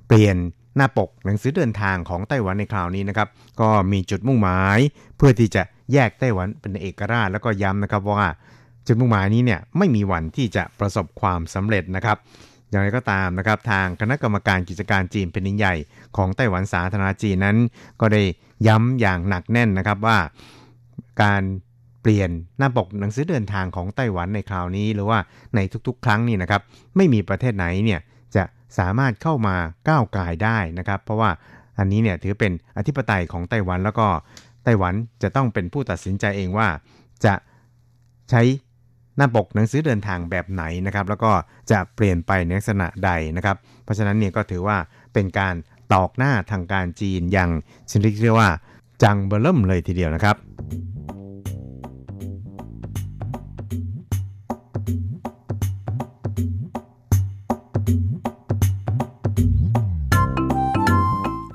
[0.07, 0.37] เปลี่ยน
[0.77, 3.29] หน้าปกหนังสือเดินทางของไต้หวันในคราวนี้นะครับ
[3.61, 4.79] ก็มีจุดมุ่งหมาย
[5.17, 5.63] เพื่อที่จะ
[5.93, 8.29] แยกไต้หวันเป็นเอกราชแล้วก็ย้ำนะครับว่า
[8.87, 12.17] จุดมุ่งหมายนี้เนี่ยไม่มีวันที่จะประสบความสำเร็จนะครับ
[12.71, 15.75] อย่างไรก็ตามนะครับ ทางคณะกรรมการกิจการจีนเป็นินใหญ่
[16.17, 17.57] ของไต้หวันสาธารณจีนนั้น
[18.01, 18.23] ก็ได้
[18.67, 20.19] ย้ำอย่างหนักแน่นนะครับว่า
[21.23, 21.43] การ
[22.03, 25.19] เปลี่ยนหน้าปกหนังสือเดินทางของไต้หวันในคราวนี้ หรือว่า
[25.55, 26.63] ในทุกๆ ครั้งนี่นะครับ
[26.97, 28.01] ไม่มีประเทศไหนเนี่ย
[28.79, 29.57] สามารถเข้ามา
[29.89, 31.31] ก้าวไกลได้นะครับ เพราะว่า
[31.79, 34.07] อันนี้เนี่ยถือเป็นอธิปไตยของไต้หวันแล้วก็
[34.65, 36.69] ไต้หวันจะต้องเป็นผู้ตัดสินใจเองว่า
[37.25, 37.35] จะ
[38.31, 38.43] ใช้
[39.17, 41.33] หน้าปกหนังสือเดินทางแบบไหนนะครับ แล้วก็
[41.71, 44.77] จะเปลี่ยนไปในลักษณะใดนะครับ เพราะฉะนั้นเนี่ยก็ถือว่า
[45.15, 45.55] เป็นการ
[45.93, 47.51] ตอกหน้าทางการจีนอย่าง
[47.91, 48.51] ชนิดที่เรียกว่า
[49.03, 50.37] จังเบอร์เริ่มเลยทีเดียวนะครับ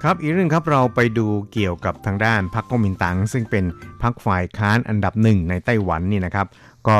[0.05, 3.65] ครับอีกเรื่องครับเราไปดูเกี่ยวกับทางด้านพรรคก๊กมินตั๋งซึ่งเป็น
[4.03, 6.47] พรรคฝ่ายค้านอันดับหนึ่งในไต้หวันนี่นะครับ
[6.87, 6.99] ก็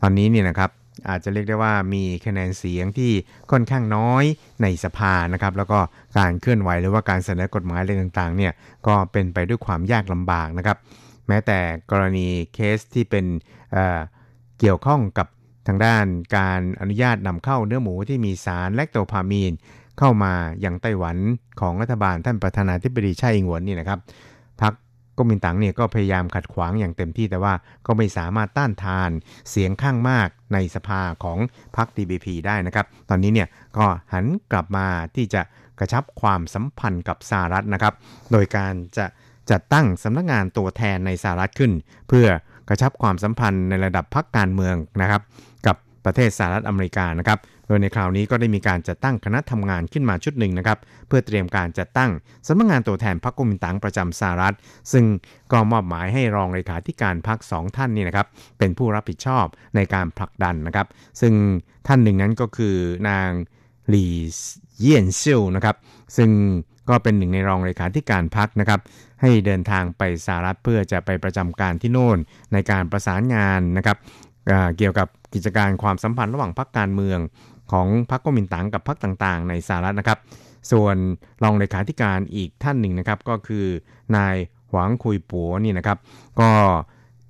[0.00, 0.70] ตอนนี้เนี่ยนะครับ
[1.08, 3.12] อาจจะเรียกได้ว่ามีคะแนนเสียงที่
[3.50, 4.24] ค่อนข้างน้อย
[4.62, 5.78] ในสภานะครับ แล้วก็
[6.18, 8.52] การเคลื่อนไหวหรือว่าการเสนอกฎหมายอะไรต่างๆเนี่ย
[8.86, 10.76] ก็เป็นไปด้วยความยากลำบากนะครับ
[11.28, 11.58] แม้แต่
[11.90, 13.24] กรณีเคสที่เป็น
[13.72, 14.00] เอ่อ
[14.60, 15.26] เกี่ยวข้องกับ
[15.66, 16.04] ทางด้าน
[16.36, 19.52] การอนุญาตนำเข้าเนื้อหมูที่มีสารแลคโตพามีน
[20.00, 21.16] เข้ามาอย่างไต้หวัน
[21.60, 23.98] ของรัฐบาลท่านประธานาธิบดีไช่อิงหวนนี่นะครับ
[24.62, 24.72] พรรค
[25.16, 27.54] ก๊กมินตั๋งเนี่ยก็พยายามขัดขวางอย่างเต็มที่แต่ว่า
[27.86, 29.10] ก็ไม่สามารถต้านทาน
[29.50, 31.38] เสียงข้างมากในสภาของ
[31.76, 33.48] พรรค DBP ได้นะครับ ตอนนี้เนี่ย
[33.78, 34.86] ก็หันกลับมา
[35.16, 35.42] ที่จะ
[35.78, 37.94] กระชับความสัมพันธ์กับสหรัฐนะครับ
[38.32, 39.06] โดยการจะ
[39.50, 41.72] จัดตั้งสำนักงานตัวแทนในสหรัฐขึ้น
[42.08, 42.26] เพื่อ
[42.68, 45.22] กระชับความสัมพันธ์ในระดับพรรคการเมืองนะครับ
[45.66, 47.38] กับประเทศสหรัฐอเมริกานะครับ
[47.70, 52.10] ดยในคราวนี้ก็ได้มีการจัดตั้งคณะทำงานขึ้นมาชุดหนึ่งนะครับ เพื่อเตรียมการจัดตั้ง
[52.46, 54.54] สำนักงานตัวแทนพรรคก๊กมินตังประจำสหรัฐ
[54.92, 55.04] ซึ่ง
[55.52, 58.26] ก็มอบหมายให้รองเลขาธิการพรรคสองท่านนี่นะครับ
[58.58, 59.44] เป็นผู้รับผิดชอบ
[59.76, 60.86] ในการผลักดันนะครับ
[61.20, 61.32] ซึ่ง
[61.86, 62.76] ท่านหนึ่งนั้นก็คือ
[63.08, 63.28] นาง
[63.88, 64.12] หลี่
[64.80, 65.76] เยี่ยนซิ่วนะครับ
[66.16, 66.30] ซึ่ง
[66.88, 68.80] ก็เป็นหนึ่งในรองเลขาธิการพรรคนะครับ
[69.20, 72.18] ให้เดินทางไปสหรัฐเพื่อจะไปประจำการที่โน่น
[72.52, 73.96] ในการประสานงานนะครับ
[74.78, 77.18] เกี่ยวกับกิจการความสัมพันธ์ระหว่างพรรคการเมือง
[77.70, 80.18] ของพรรคก๊กมินตั๋งกับพรรคต่างๆ ในสหรัฐนะครับ
[80.72, 80.96] ส่วน
[81.42, 83.66] รองเลขาธิการอีกท่านหนึ่งนะครับ ก็คือ
[84.16, 84.36] นาย
[84.70, 85.98] หวังคุยปัวนี่นะครับ
[86.40, 86.50] ก็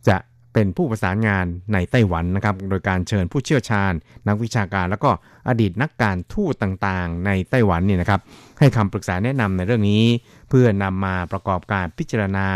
[0.09, 0.17] จะ
[0.53, 3.93] เป็นผู้ประสานงานในไต้หวันนะครับ โดยการเชิญผู้เชี่ยวชาญ
[4.29, 5.11] นักวิชาการ แล้วก็
[5.49, 8.21] อดีตนักการทูตต่างๆ ในไต้หวันนี่นะครับ
[8.59, 10.03] ให้คำปรึกษาแนะนำในเรื่องนี้
[10.49, 12.47] เพื่อนำมาประกอบการพิจารณา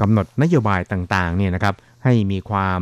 [0.00, 2.80] กำหนดนโยบายต่างๆ เนี่ยนะครับ ให้มีความ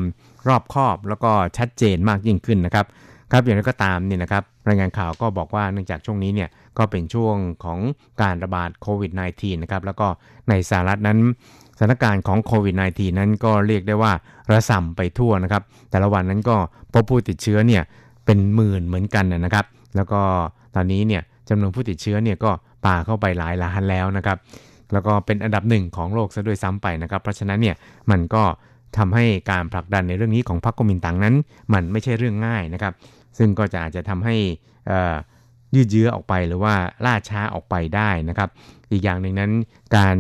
[0.49, 2.87] รอบคอบแล้วก็ชัดเจนมากยิ่งขึ้นนะครับ
[3.33, 7.79] ครับอย่างไรก็ตามเนี่ยนะครับรายงานข่าวก็บอกว่าเนื่องจากช่วงนี้เนี่ยก็เป็นช่วงของ
[8.23, 10.07] การระบาดโควิด -19 นะครับแล้วก็
[10.49, 11.19] ในสหรัฐนั้น
[11.79, 14.13] สถานการณ์ของโควิด -19 นั้นก็เรียกได้ว่า
[14.53, 16.57] ระส่ำไปทั่วนะครับ แต่ละวันนั้นก็
[16.93, 17.83] พบผู้ติดเชื้อเนี่ย
[18.27, 19.67] เป็นหมื่นเหมือนกันนะครับ
[19.97, 20.21] แล้วก็
[20.75, 22.51] ตอนนี้เนี่ยจำนวนผู้ติดเชื้อเนี่ยก็
[22.87, 24.39] ป่าเข้าไปหลายล้านแล้วนะครับ
[24.93, 27.77] แล้วก็เป็นอันดับหนึ่งของโลกซะด้วยซ้ำไปนะครับ เพราะฉะนั้นเนี่ย
[28.11, 28.43] มันก็
[28.99, 31.35] ทำให้การผลักดันในเรื่องนี้ของพรรคก๊กมินตังนั้น
[31.73, 32.93] มันไม่ใช่เรื่องง่ายนะครับ
[33.39, 34.37] ซึ่งก็จะอาจจะทำให้
[35.75, 36.75] ยืดเยื้อออกไปหรือว่า
[37.05, 38.49] ล่าช้าออกไปได้นะครับ
[38.93, 39.51] อีกอย่างหนึ่งนั้น
[39.97, 40.17] การ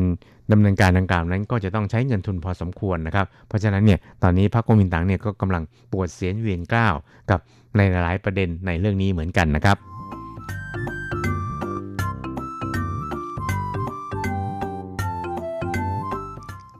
[0.53, 6.95] ดำเนินการดังกล่าวนั้นก็จะต้องใช้เงินทุนพอสมควรนะครับ เพราะฉะนั้นเนี่ยตอนนี้พรรคก๊กมินตั๋งเนี่ยก็กำลังปวดเสียนเวียนกล้าว
[7.31, 7.41] กับ
[7.77, 9.77] ในหลายประเด็นในเรื่องนี้เหมือนกันนะครับ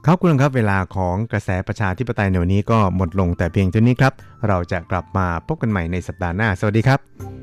[0.07, 4.13] ครับคุณครับเวลาของกระแสประชาธิปไตยในวันนี้ก็หมดลงแต่เพียงเท่านี้ครับ
[4.47, 7.42] เราจะกลับมาพบกันใหม่ในสัปดาห์หน้า สวัสดีครับ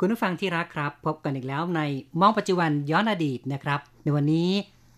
[0.00, 1.80] คุณผู้ฟังที่รักครับ พบกันอีกแล้วใน
[2.20, 4.50] มองปัจจุบันย้อนอดีตนะครับ ในวันนี้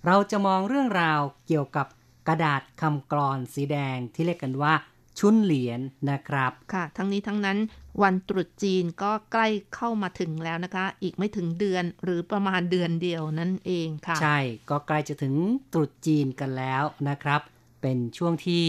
[0.07, 1.87] เราจะมองเรื่องราวเกี่ยวกับ
[2.29, 4.75] กระดาษคำกรอนสีแดงที่เรียกกันว่า
[5.19, 5.81] ชุนเหรียญ
[6.11, 7.59] นะครับ ค่ะ ทั้งนี้ทั้งนั้น
[8.03, 14.39] วันตรุษจีนก็ใกล้เข้ามาถึงแล้วนะคะ อีกไม่ถึงเดือนหรือประมาณเดือนเดียวนั่นเองค่ะ ใช่
[14.71, 15.35] ก็ใกล้จะถึง
[15.73, 17.41] ตรุษจีนกันแล้วนะครับ
[17.83, 18.65] เป็นช่วงที่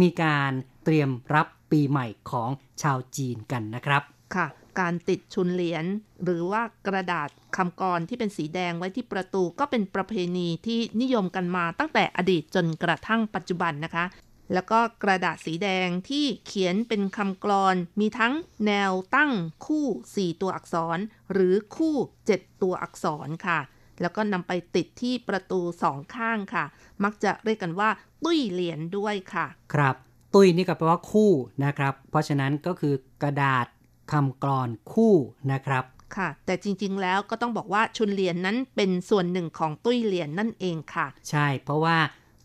[0.00, 0.52] มีการ
[0.84, 2.50] เตรียมรับปีใหม่ของ
[2.82, 4.02] ชาวจีนกันนะครับ
[4.34, 4.46] ค่ะ
[4.78, 5.84] การติดชุนเหรียญ
[6.24, 14.04] หรือว่ากระดาษคำกรที่เป็นสีแดงไว้ที่ประตูก็เป็นประเพณีที่นิยมกันมาตั้งแต่อดีตจนกระทั่งปัจจุบันนะคะ
[14.54, 18.32] แล้วก็กระดาษสีแดงที่เขียนเป็นคำกรอนมีทั้ง
[18.66, 19.32] แนวตั้ง
[19.66, 20.98] คู่ 4 ตัวอักษร
[21.32, 21.96] หรือคู่
[22.28, 23.58] 7 ตัวอักษรค่ะ
[24.00, 26.64] แล้วก็นำไปติดที่ประตูสองข้างค่ะ
[27.04, 27.90] มักจะเรียกกันว่า
[28.24, 29.96] ตุ้ยเหรียญด้วยค่ะ ครับ
[30.34, 31.32] ตุ้ยนี่ก็แปลว่าคู่
[31.64, 33.66] นะครับ เพราะฉะนั้นก็คือกระดาษ
[34.12, 35.14] คำกรอนคู่
[35.52, 35.84] นะครับ
[36.16, 41.96] ค่ะ แต่จริงๆแล้วก็ต้องบอกว่าชุนเหรียญนั้นเป็นส่วนหนึ่งของตุ้ยเหรียญนั่นเองค่ะ ใช่เพราะว่า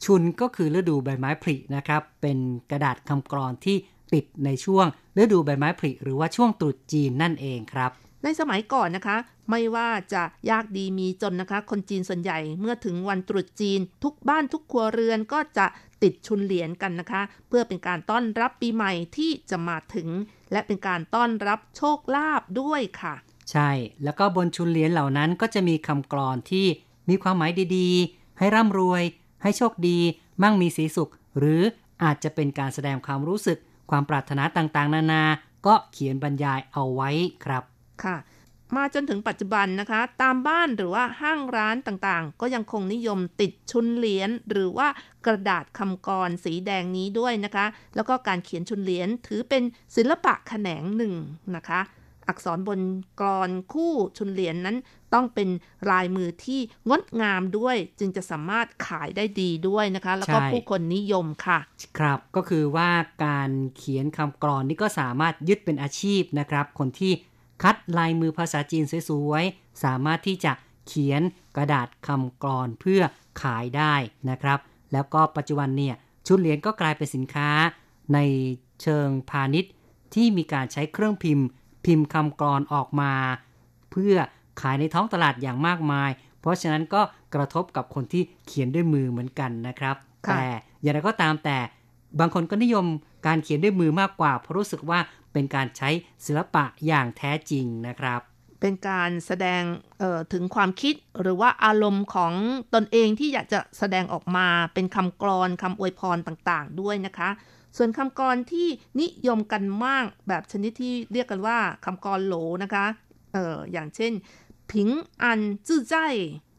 [0.06, 2.38] ชุนก็คือฤดูใบไม้ผลินะครับ เป็น
[2.72, 3.78] กระดาษคำกรอนที่
[4.14, 4.86] ติดในช่วง
[5.22, 7.92] ฤดูใบไม้ผลิหรือว่าช่วงตรุษจีนนั่นเองครับ
[8.26, 9.18] ในสมัยก่อนนะคะ
[9.50, 15.66] ไม่ว่าจะยากดีมีจนนะคะ คนจีนส่วนใหญ่เมื่อถึงวันตรุษจีน ทุกบ้านทุกครัวเรือนก็จะ
[16.04, 20.10] ติดชุนเหรียญกันนะคะ เพื่อเป็นการต้อนรับปีใหม่ที่จะมาถึง
[20.52, 23.16] และเป็นการต้อนรับโชคลาภด้วยค่ะ
[23.52, 23.70] ใช่
[24.04, 26.66] แล้วก็บนชุนเหรียญเหล่านั้นก็จะมีคำกรอนที่
[27.10, 29.04] มีความหมายดีๆ ให้ร่ำรวย
[29.44, 30.00] ให้โชคดี
[30.42, 31.62] มั่งมีสีสุข หรือ
[32.04, 33.58] อาจจะเป็นการแสดงความรู้สึก
[33.90, 35.24] ความปรารถนาต่างๆ นานา
[35.66, 37.10] ก็เขียนบรรยายเอาไว้
[37.46, 37.64] ครับ
[38.04, 38.18] ค่ะ
[38.76, 44.88] มาจนถึงปัจจุบันนะคะ ตามบ้านหรือว่าห้างร้านต่างๆ ก็ยังคงนิยมติดชุนเหรียญหรือว่า
[45.26, 47.66] กระดาษคำกรสีแดงนี้ด้วยนะคะ
[47.96, 49.64] แล้วก็การเขียนชุนเหรียญถือเป็น
[49.96, 51.14] ศิลปะแขนงหนึ่ง
[51.56, 51.82] นะคะ
[52.28, 52.80] อักษรบน
[53.20, 54.78] กรอนคู่ชุนเหรียญนนั้น
[55.14, 55.50] ต้องเป็น
[55.90, 61.60] ลายมือที่งดงามด้วย จึงจะสามารถขายได้ดีด้วยนะคะ แล้วก็ใช่ผู้คนนิยมค่ะ
[62.00, 62.90] ครับก็คือว่า
[63.26, 67.14] การเขียนคำกรอนนี่ก็สามารถยึดเป็นอาชีพนะครับ คนที่
[67.64, 70.52] คัดลายมือภาษาจีนสวยๆ สามารถที่จะ
[70.88, 71.22] เขียน
[71.56, 73.02] กระดาษคำกรอนเพื่อ
[73.42, 73.94] ขายได้
[74.30, 74.60] นะครับ
[74.94, 75.96] แล้วก็ปัจจุบันเนี่ย
[76.28, 77.50] ชุดเหรียญก็กลายเป็นสินค้า
[78.14, 78.20] ใน
[78.82, 79.72] เชิงพาณิชย์
[80.14, 81.48] ที่มีการใช้เครื่องพิมพ์
[81.86, 83.14] พิมพ์คำกรอนออกมา
[83.92, 84.16] เพื่อ
[84.62, 87.02] ขายในท้องตลาดอย่างมากมาย เพราะฉะนั้นก็
[87.36, 89.96] กระทบกับคนที่เขียนด้วยมือเหมือนกันนะครับ
[90.28, 90.46] ค่ะแต่
[90.82, 91.58] อย่างไรก็ตามแต่
[92.20, 92.86] บางคนก็นิยม
[93.26, 95.00] การเขียนด้วยมือมากกว่า เพราะรู้สึกว่า
[95.34, 95.90] เป็นการใช้
[96.26, 98.22] ศิลปะอย่างแท้จริงนะครับ
[98.62, 99.64] เป็นการแสดง
[100.02, 102.34] ออถึงความคิดหรือว่าอารมณ์ของ
[102.74, 107.30] ตนเองที่อยากจะแสดงออกมาเป็นคำกรอนคำอวยพรต่างๆ ด้วยนะคะ
[107.78, 108.68] ส่วนคำกรที่
[109.02, 112.86] นิยมกันมากแบบชนิดที่เรียกกันว่าคำกรโหลนะคะ
[113.34, 114.14] เอออย่างเช่น
[114.72, 114.90] ผิง
[115.24, 115.96] อันจื้อใจ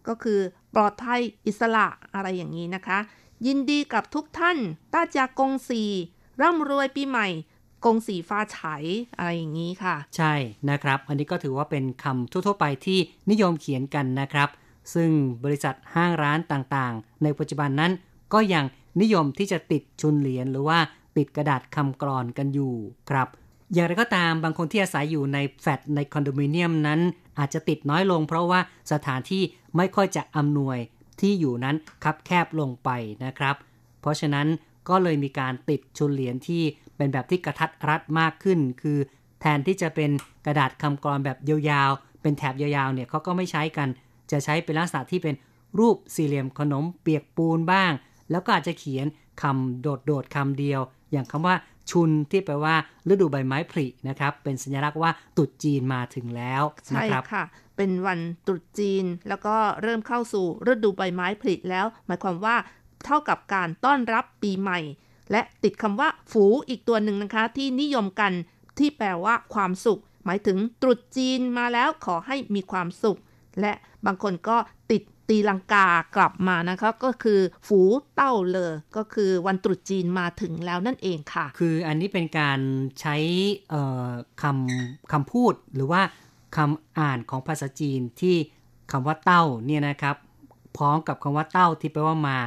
[0.08, 0.38] ก็คือ
[0.74, 2.98] ปลอดภัยอิสระอะไรอย่างนี้นะคะ
[3.46, 4.58] ยินดีกับทุกท่าน
[4.92, 5.82] ต้าจากงสี
[6.42, 7.28] ร่ำรวยปีใหม่
[7.84, 8.84] กงสีฟ้าฉาย
[9.18, 10.34] อะไรอย่างนี้ค่ะ ใช่
[10.70, 12.98] นะครับ อันนี้ก็ถือว่าเป็นคำทั่ว ๆ ไปที่
[13.30, 14.48] นิยมเขียนกันนะครับ
[14.94, 15.10] ซึ่ง
[15.44, 17.92] บริษัทห้างร้านต่างๆ ในปัจจุบันนั้น
[18.32, 18.64] ก็ยัง
[19.00, 20.78] นิยมที่จะติดชุนเหรียญหรือว่า
[21.16, 22.74] ติดกระดาษคำกรอนกันอยู่
[23.10, 23.28] ครับ
[23.72, 27.00] อย่างไรก็ตามบางคนที่อาศัยอยู่ในแฟลตในคอนโดมิเนียมนั้น
[27.38, 28.60] อาจจะติดน้อยลง เพราะว่า
[28.92, 29.42] สถานที่
[29.76, 30.78] ไม่ค่อยจะอำนวย
[31.20, 32.90] ที่อยู่นั้นคับแคบลงไป
[33.24, 33.56] นะครับ
[34.00, 34.46] เพราะฉะนั้น
[34.88, 36.62] ก็เลยมีการติดชุนเหรียญที่
[36.96, 38.98] เป็นแบบที่กระทัดรัดมากขึ้น คือ
[39.40, 40.10] แทนที่จะเป็น
[40.46, 43.88] กระดาษคำกรอนแบบยาวๆ เป็นแถบยาวๆ เนี่ยเขาก็ไม่ใช้กัน
[44.30, 45.34] จะใช้เป็นลักษณะที่เป็น
[45.78, 47.92] รูปสี่เหลี่ยมขนมเปียกปูนบ้าง
[48.30, 49.06] แล้วก็อาจจะเขียน
[49.42, 50.80] คำโดดๆคำเดียว
[51.12, 51.56] อย่างคำว่า
[51.90, 52.74] ชุนที่แปลว่า
[53.12, 57.44] ฤดูใบไม้ผลินะครับ เป็นสัญลักษณ์ว่าตรุษจีนมาถึงแล้วใช่นะครับค่ะ
[57.76, 62.56] เป็นวันตรุษจีน แล้วก็เริ่มเข้าสู่ฤดูใบไม้ผลิแล้ว หมายความว่า
[63.04, 64.80] เท่ากับการต้อนรับปีใหม่
[65.30, 68.32] และติดคำว่า ฝูอีกตัวหนึ่งนะคะ ที่นิยมกัน
[68.78, 73.18] ที่แปลว่าความสุข หมายถึงตรุษจีนมาแล้วขอให้มีความสุข
[73.60, 73.72] และ
[74.06, 74.56] บางคนก็
[74.90, 75.86] ติดตีลังกา
[76.16, 77.80] กลับมานะคะก็คือฝู
[78.14, 82.60] เต้าเลอก็คือวันตรุษจีนมาถึงแล้วนั่นเองค่ะ คืออันนี้เป็นการ
[83.00, 83.16] ใช้
[84.42, 86.02] คำคำพูดหรือว่า
[86.56, 88.36] คำอ่านของภาษาจีนที่
[88.92, 90.16] คำว่าเต้าเนี่ยนะครับ
[90.76, 92.38] พร้อมกับคำว่าเต้าที่แปลว่ามา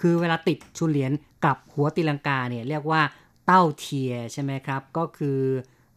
[0.00, 1.12] คือเวลาติดชุนเหรียญ
[1.44, 3.02] กับหัวตีลังกาเนี่ยเรียกว่า
[3.46, 5.40] เต้าเทียใช่ไหมครับ ก็คือ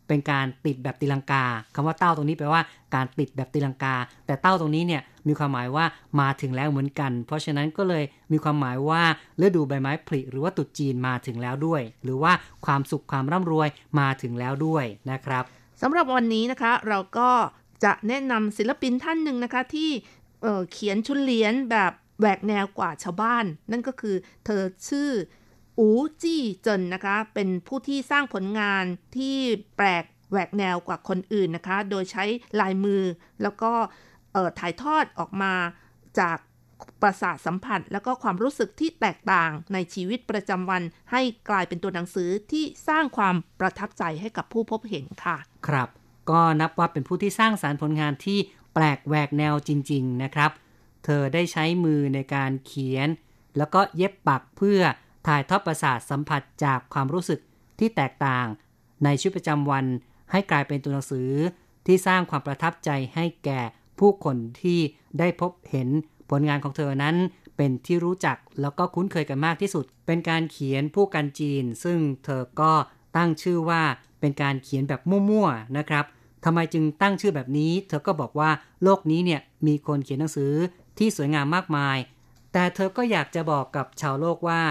[0.07, 1.43] เป็นการติดแบบตีลังกา
[1.75, 2.61] คำว่าเต้าตรงนี้แปลว่า
[2.95, 3.95] การติดแบบตีลังกา
[4.25, 5.85] แต่เต้าตรงนี้เนี่ยมีความหมายว่า
[6.19, 9.01] มาถึงแล้วเหมือนกัน เพราะฉะนั้นก็เลยมีความหมายว่า
[9.41, 12.31] ฤดูใบไม้ผลิหรือว่าตรุษจีนมาถึงแล้วด้วย หรือว่า
[12.65, 13.67] ความสุขความร่ำรวย
[13.99, 15.43] มาถึงแล้วด้วยนะครับ
[15.81, 17.29] สำหรับวันนี้นะคะเราก็
[17.83, 19.89] จะแนะนำศิลปินท่านหนึ่งนะคะที่
[20.41, 21.91] เเขียนชุนเหรียญแบบ
[22.21, 24.15] แหวกแนวกว่าชาวบ้าน นั่นก็คือ
[24.45, 25.09] เธอชื่อ
[25.79, 25.89] อู
[26.21, 28.83] จี้เจินนะคะ เป็นผู้ที่สร้างผลงาน
[29.17, 29.37] ที่
[29.77, 32.23] แปลกแหวกแนวกว่าคนอื่นนะคะ โดยใช้
[32.59, 33.03] ลายมือ
[33.41, 33.71] แล้วก็
[34.59, 35.53] ถ่ายทอดออกมา
[36.19, 36.37] จาก
[37.01, 45.89] ประสาทสัมผัส แล้วก็ความรู้สึกที่แตกต่างในชีวิตประจำวัน ให้กลายเป็นตัวหนังสือที่สร้างความประทับใจให้กับผู้พบเห็นค่ะ ครับ
[46.29, 48.39] ก็นับว่าเป็นผู้ที่สร้างสารรค์ผลงานที่
[48.73, 50.51] แปลกแหวกแนวจริง ๆ นะครับ
[51.05, 53.07] เธอได้ใช้มือในการเขียน
[53.57, 54.81] แล้วก็เย็บปักเพื่อ
[55.27, 57.39] ถ่ายทอดประสาทสัมผัสจากความรู้สึก
[57.79, 58.45] ที่แตกต่าง
[59.03, 59.85] ในชีวิตประจำวัน
[60.31, 61.31] ให้กลายเป็นตัวหนังสือ
[61.85, 63.61] ที่สร้างความประทับใจให้แก่
[63.99, 64.79] ผู้คนที่
[65.19, 65.89] ได้พบเห็น
[66.29, 67.15] ผลงานของเธอนั้น
[67.57, 72.71] เป็นที่รู้จักแล้วก็คุ้นเคยกันมากที่สุด เป็นการเขียนผู้กันจีน ซึ่งเธอก็
[73.17, 73.81] ตั้งชื่อว่า
[74.19, 76.05] เป็นการเขียนแบบมั่วๆนะครับ
[76.45, 78.49] ทำไมจึงตั้งชื่อแบบนี้ เธอก็บอกว่า
[78.83, 80.53] โลกนี้เนี่ยมีคนเขียนหนังสือ
[80.97, 81.97] ที่สวยงามมากมาย
[82.53, 84.61] แต่เธอก็อยากจะบอกกับชาวโลกว่า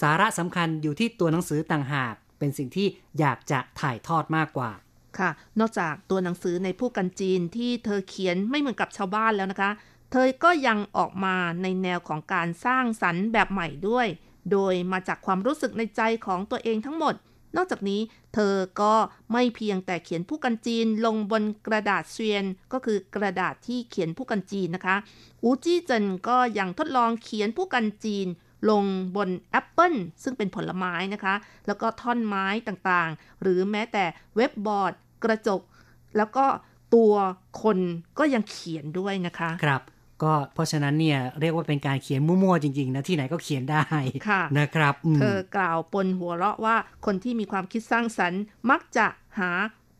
[0.00, 2.86] สาระสำคัญอยู่ที่ตัวหนังสือต่างหาก เป็นสิ่งที่
[3.18, 4.70] อยากจะถ่ายทอดมากกว่า
[5.18, 9.70] ค่ะ นอกจากตัวหนังสือในผู้กันจีนที่เธอเขียนไม่เหมือนกับชาวบ้านแล้วนะคะ
[10.12, 14.06] เธอก็ยังออกมาในแนวของการสร้างสรรค์แบบใหม่ด้วย
[14.52, 17.14] โดยมาจากความรู้สึกในใจของตัวเองทั้งหมด
[17.56, 18.00] นอกจากนี้
[18.34, 18.94] เธอก็
[19.32, 24.96] ไม่เพียงแต่เขียนผู้กันจีนลงบนกระดาษเซียน ก็คือกระดาษที่เขียนผู้กันจีนนะคะ
[25.42, 28.26] อูจี้เจินก็ยังทดลองเขียนผู้กันจีน
[28.70, 28.84] ลง
[29.16, 31.34] บนแอปเปิลซึ่งเป็นผลไม้นะคะ
[31.66, 34.04] แล้วก็ท่อนไม้ต่างๆ หรือแม้แต่
[34.36, 34.92] เว็บบอร์ด
[35.24, 35.62] กระจก
[36.16, 36.44] แล้วก็
[36.94, 37.12] ตัว
[37.62, 37.78] คน
[38.18, 39.82] ก็ยังเขียนด้วยนะคะ ครับ
[40.22, 43.84] ก็เพราะฉะนั้นเนี่ยเรียกว่าเป็นการเขียนมั่วๆจริงๆนะที่ไหนก็เขียนได้
[44.28, 49.06] ค่ะนะครับอืมเธอกล่าวปนหัวเราะว่าคนที่มีความคิดสร้างสรรค์ มักจะ
[49.38, 49.50] หา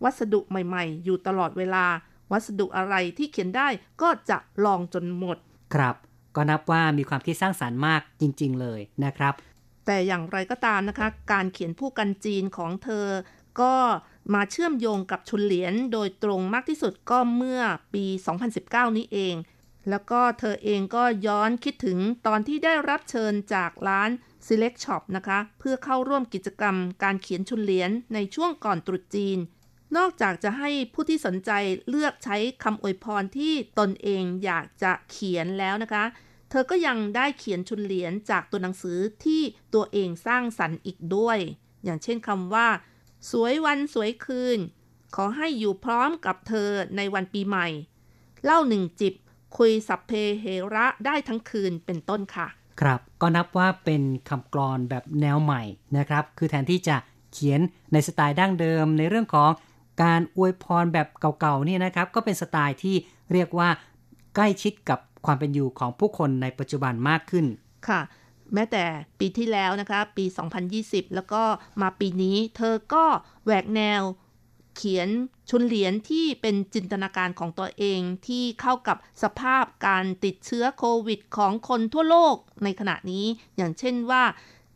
[0.05, 1.85] วัสดุใหม่ๆ อยู่ตลอดเวลา
[2.33, 3.69] วัสดุอะไรที่เขียนได้
[4.03, 5.37] ก็จะลองจนหมด
[5.75, 5.95] ครับ
[6.37, 9.35] ก็นับว่ามีความคิดสร้างสารรค์มากจริง ๆ เลยนะครับ
[9.87, 13.07] แต่อย่างไรก็ตามนะคะ การเขียนผู้กันจีนของเธอ
[13.61, 13.75] ก็
[14.35, 17.61] มาเชื่อมโยงกับชุนเหรียญโดยตรงมากที่สุดก็เมื่อ
[17.95, 18.05] ปี
[18.53, 19.35] 2019 นี้เอง
[19.91, 24.11] แล้วก็เธอเองก็ย้อนคิดถึงตอนที่ได้รับเชิญจากร้าน
[24.47, 29.39] Select Shop นะคะ เพื่อเข้าร่วมกิจกรรมการเขียนชุนเหรียญในช่วงก่อนตรุษจีน
[29.97, 31.51] นอกจากจะให้ผู้ที่สนใจ
[31.89, 36.05] เลือกใช้คำอวยพรที่ตนเองอยากจะเขียนแล้วนะคะ
[36.51, 39.43] เธอก็ยังได้เขียนชุนเหรียญจากตัวหนังสือที่
[39.75, 41.39] ตัวเองสร้างสรรค์อีกด้วย
[41.85, 42.69] อย่างเช่นคำว่า
[43.31, 44.59] สวยวันสวยคืน
[45.17, 47.69] ขอให้อยู่พร้อมกับเธอในวันปีใหม่
[48.45, 49.15] เล่าหนึ่งจิบ
[49.57, 52.49] คุยสัพเพเหระได้ทั้งคืนเป็นต้นค่ะ
[52.81, 55.63] ครับก็นับว่าเป็นคำกรอนแบบแนวใหม่
[55.99, 56.97] นะครับ คือแทนที่จะ
[57.33, 57.61] เขียน
[57.93, 59.51] ในสไตล์ดั้งเดิมในเรื่องของ
[60.03, 62.97] การอวยพรแบบเก่าๆนี่นะครับ ก็เป็นสไตล์ที่
[63.33, 63.69] เรียกว่า
[64.35, 67.47] ใกล้ชิดกับความเป็นอยู่ของผู้คนในปัจจุบันมากขึ้น
[67.89, 68.01] ค่ะ
[68.55, 68.85] แม้แต่
[69.19, 70.25] ปีที่แล้วนะคะ ปี
[70.71, 71.43] 2020 แล้วก็
[71.81, 73.05] มาปีนี้ เธอก็
[73.45, 74.03] แหวกแนว
[74.79, 75.09] เขียน
[75.51, 83.27] ชุนเหรียญที่เป็นจินตนาการของตัวเองที่เข้ากับสภาพการติดเชื้อโควิดของคนทั่วโลกในขณะนี้
[83.57, 84.23] อย่างเช่นว่า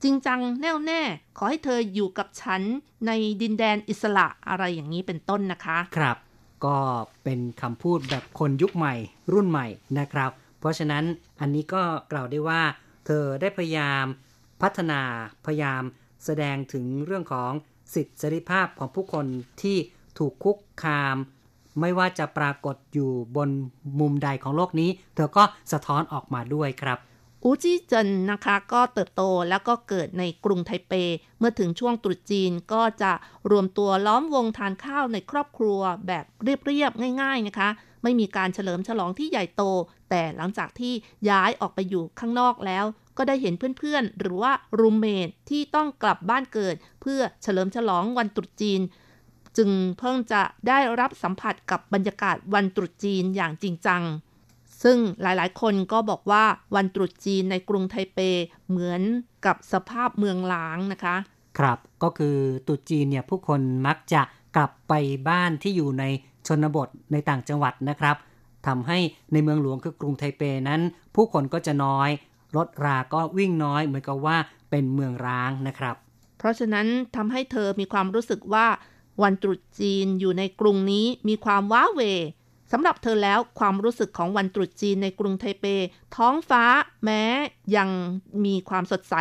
[0.03, 1.03] จริงจังแน่วแน่
[1.39, 2.63] ขอให้เธออยู่กับฉัน
[3.07, 3.11] ใน
[3.43, 6.17] ดินแดนอิสระอะไรอย่างนี้เป็นต้นนะคะ ครับ
[6.65, 6.79] ก็
[7.25, 8.95] เป็นคำพูดแบบคนยุคใหม่
[9.33, 9.67] รุ่นใหม่
[9.99, 10.31] นะครับ
[10.61, 11.05] เพราะฉะนั้น
[11.41, 11.83] อันนี้ก็
[12.13, 12.63] กล่าวได้ว่า
[13.07, 14.05] เธอได้พยายาม
[14.63, 15.01] พัฒนา
[15.47, 15.83] พยายาม
[16.25, 17.53] แสดงถึงเรื่องของ
[17.95, 19.27] สิทธิเสรีภาพของผู้คน
[19.63, 19.77] ที่
[20.19, 21.17] ถูกคุกคาม
[21.81, 23.51] ไม่ว่าจะปรากฏอยู่บน
[24.01, 26.99] มุมใดของโลกนี้ เธอก็สะท้อนออกมาด้วยครับ
[27.45, 30.93] อูจีเจินนะคะก็เติบโตแล้วก็เกิดในกรุงไทเป
[31.39, 33.13] เมื่อถึงช่วงตรุษจีนก็จะ
[33.51, 37.69] รวมตัวล้อมวงทานข้าวในครอบครัวแบบเรียบๆง่าย ๆนะคะ
[38.03, 39.63] ไม่มีการเฉลิมฉลองที่ใหญ่โต
[40.11, 40.93] แต่หลังจากที่
[41.31, 42.85] ย้ายออกไปอยู่ข้างนอกแล้ว
[43.17, 48.81] ก็ได้เห็นเพื่อนๆ หรือว่ารูมเมทที่ต้องกลับบ้านเกิด เพื่อเฉลิมฉลองวันตรุษจีน
[49.57, 54.03] จึงเพิ่งจะได้รับสัมผัสกับบรรยากาศวันตรุษจีนอย่างจริงจัง
[54.83, 56.45] ซึ่งหลายๆ คนก็บอกว่า
[56.75, 58.19] วันตรุษจีนในกรุงไทเป
[58.69, 59.03] เหมือน
[59.47, 61.17] กับสภาพเมืองล้างนะคะ
[61.59, 62.37] ครับก็คือ
[62.67, 64.23] ตรุษจีนเนี่ยผู้คนมักจะ
[64.57, 64.93] กลับไป
[65.29, 66.05] บ้านที่อยู่ใน
[66.47, 68.17] ชนบทในต่างจังหวัดนะครับ
[68.67, 68.99] ทำให้
[69.33, 70.81] ในเมืองหลวงคือกรุงไทเปนั้น
[71.15, 72.11] ผู้คนก็จะน้อย
[72.57, 74.37] รถราก็วิ่งน้อยเหมือนกับว่า
[74.71, 75.97] เป็นเมืองร้างนะครับ
[76.39, 76.87] เพราะฉะนั้น
[77.17, 78.67] ทำให้เธอมีความรู้สึกว่า
[79.23, 82.01] วันตรุษจีนอยู่ในกรุงนี้มีความว้าเหว
[82.73, 85.65] สำหรับเธอแล้วความรู้สึกของวันตรุษจีนในกรุงไทเป
[86.17, 86.65] ท้องฟ้า
[87.05, 87.23] แม้
[87.77, 87.89] ยัง
[88.45, 89.15] มีความสดใส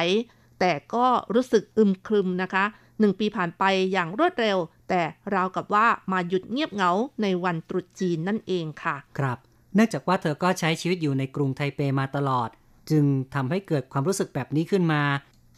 [0.60, 2.66] แต่ก็รู้สึกอึมครึมนะคะ
[3.00, 4.58] หนึ่งปีผ่านไปอย่างรวดเร็ว
[4.90, 5.02] แต่
[5.34, 9.38] ราวกับว่ามาหยุดเงียบเหงาในวันตรุษจีนนั่นเองค่ะ ครับ
[9.76, 12.50] เนื่องจากว่าเธอก็ใช้ชีวิตอยู่ในกรุงไทเปมาตลอด
[12.90, 15.04] จึงทำให้เกิดความรู้สึกแบบนี้ขึ้นมา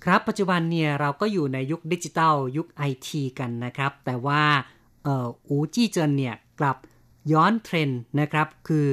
[0.04, 4.44] ครับปัจจุบันเนี่ยเราก็อยู่ในยุคดิจิทัลยุคไอทีกันนะครับ แต่ว่า
[5.04, 6.78] เอ่ออูจี้เจินเนี่ยกลับ
[7.32, 8.88] ย้อนเทรนด์นะครับ คือ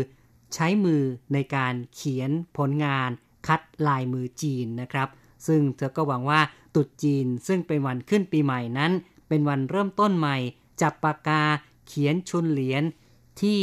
[0.55, 1.03] ใช้มือ
[1.33, 3.11] ในการเขียนผลงาน
[3.47, 5.09] คัดลายมือจีนนะครับ
[5.47, 6.41] ซึ่งเธอก็หวังว่า
[6.74, 8.93] ตรุษจีนซึ่งเป็นวันขึ้นปีใหม่นั้น
[9.28, 10.37] เป็นวันเริ่มต้นใหม่
[10.81, 11.43] จับปากกา
[11.87, 12.83] เขียนชุนเหรียญ
[13.41, 13.61] ที่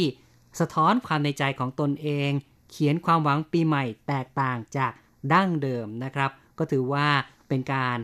[0.60, 2.30] สะท้อนความในใจของตนเอง
[2.70, 4.92] เขียนความหวังปีใหม่แตกต่างจาก
[5.32, 7.08] ดั้งเดิมนะครับ ก็ถือว่า
[7.48, 7.98] เป็นการ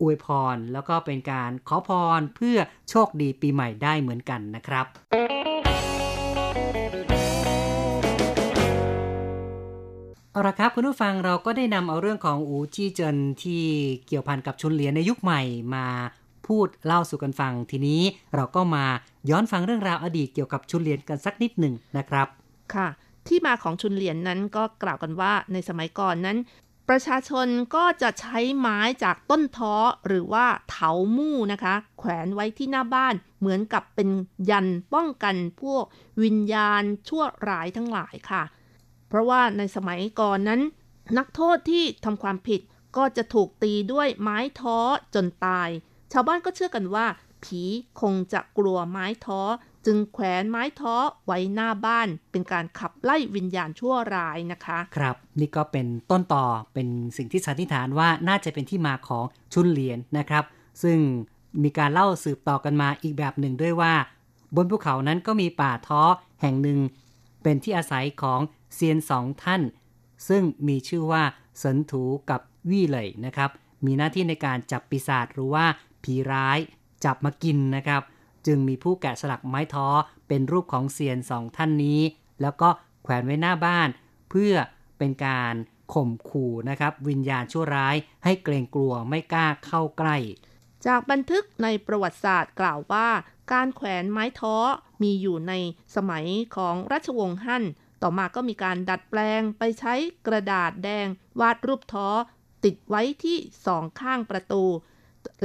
[0.00, 2.58] อวยพร แล้วก็เป็นการขอพรเพื่อ
[2.90, 4.86] โชคดีปีใหม่ได้เหมือนกันนะครับ
[10.32, 13.64] เอาละครับคุณผู้ฟังเราก็ได้นำเอาเรื่องของอูจี้เจินที่
[14.06, 15.42] เกี่ยวพันกับชุนเหรียญในยุคใหม่
[15.74, 15.86] มา
[16.46, 18.02] พูดเล่าสู่กันฟังทีนี้
[18.34, 18.84] เราก็มา
[19.30, 22.28] ย้อนฟังเรื่องราวอดีตเกี่ยวกับชุนเหรียญกันสักนิดหนึ่งนะครับ
[22.74, 22.88] ค่ะ
[23.28, 26.38] ที่มาของชุนเหรียญนนั้นก็กล่าวกันว่าในสมัยก่อนนั้น
[26.88, 29.74] ประชาชนก็จะใช้ไม้จากต้นท้อ
[30.06, 34.08] หรือว่าเถามู่นะคะ แขวนไว้ที่หน้าบ้านเหมือนกับเป็น
[34.50, 35.84] ยันป้องกันพวก
[36.22, 38.42] วิญญาณชั่วร้ายทั้งหลายค่ะ
[39.08, 40.60] เพราะว่าในสมัยก่อนนั้น
[41.18, 42.60] นักโทษที่ทำความผิด
[42.96, 44.78] ก็จะถูกตีด้วยไม้ท้อ
[45.14, 45.68] จนตาย
[46.12, 47.06] ชาวบ้านก็เชื่อกันว่า
[47.44, 47.62] ผี
[48.00, 49.40] คงจะกลัวไม้ท้อ
[49.86, 60.44] จึงแขวนไม้ท้อไว้หน้าบ้านเป็นการขับไล่วิญญาณชั่วร้ายนะคะ ครับ นี่ก็เป็นต้นต่อเป็นสิ่งที่สันนิษฐานว่าน่าจะเป็นที่มาของชุนเหรียญนะครับ
[60.82, 60.98] ซึ่ง
[61.62, 63.94] มีการเล่าสืบต่อกันมาอีกแบบหนึ่งด้วยว่า
[64.56, 66.02] บนภูเขานั้นก็มีป่าท้อ
[66.40, 66.78] แห่งหนึ่ง
[67.42, 68.40] เป็นที่อาศัยของ
[68.74, 69.62] เซียนสองท่าน
[70.28, 71.22] ซึ่งมีชื่อว่า
[71.58, 73.50] เสินถูกับวี่เหลยนะครับ
[73.84, 75.64] มีหน้าที่ในการจับปีศาจหรือว่า
[76.04, 76.58] ผีร้าย
[77.04, 78.02] จับมากินนะครับ
[78.46, 79.88] จึงมีผู้แกะสลักไม้ท้อ
[80.28, 82.00] เป็นรูปของเซียนสองท่านนี้
[82.42, 82.68] แล้วก็
[83.02, 83.88] แขวนไว้หน้าบ้าน
[84.30, 84.54] เพื่อ
[84.98, 85.54] เป็นการ
[85.94, 90.16] ข่มขู่นะครับ วิญญาณชั่วร้ายให้เกรงกลัวไม่กล้าเข้าใกล้
[90.86, 93.08] จากบันทึกในประวัติศาสตร์กล่าวว่า
[93.52, 94.56] การแขวนไม้ท้อ
[95.02, 95.52] มีอยู่ใน
[95.96, 96.26] สมัย
[96.56, 97.64] ของราชวงศ์ฮั่น
[98.02, 99.94] ต่อมาก็มีการดัดแปลงไปใช้
[100.26, 101.06] กระดาษแดง
[101.40, 102.08] วาดรูปท้อ
[102.64, 104.64] ติดไว้ที่สองข้างประตู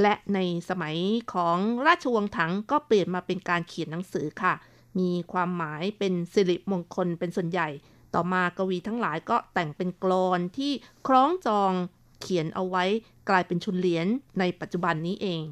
[0.00, 0.38] และใน
[0.68, 0.96] สมัย
[1.34, 4.54] ของราชวงศ์ถังก็เปลี่ยนมาเป็นการเขียนหนังสือค่ะ
[4.98, 7.68] มีความหมายเป็นสิริมงคลเป็นส่วนใหญ่
[8.14, 10.72] ต่อมากวีทั้งหลายก็แต่งเป็นกลอนที่
[11.06, 11.72] คล้องจอง
[12.20, 12.84] เขียนเอาไว้
[13.28, 14.06] กลายเป็นชุนเหรียญ
[14.38, 15.42] ในปัจจุบันนี้เอง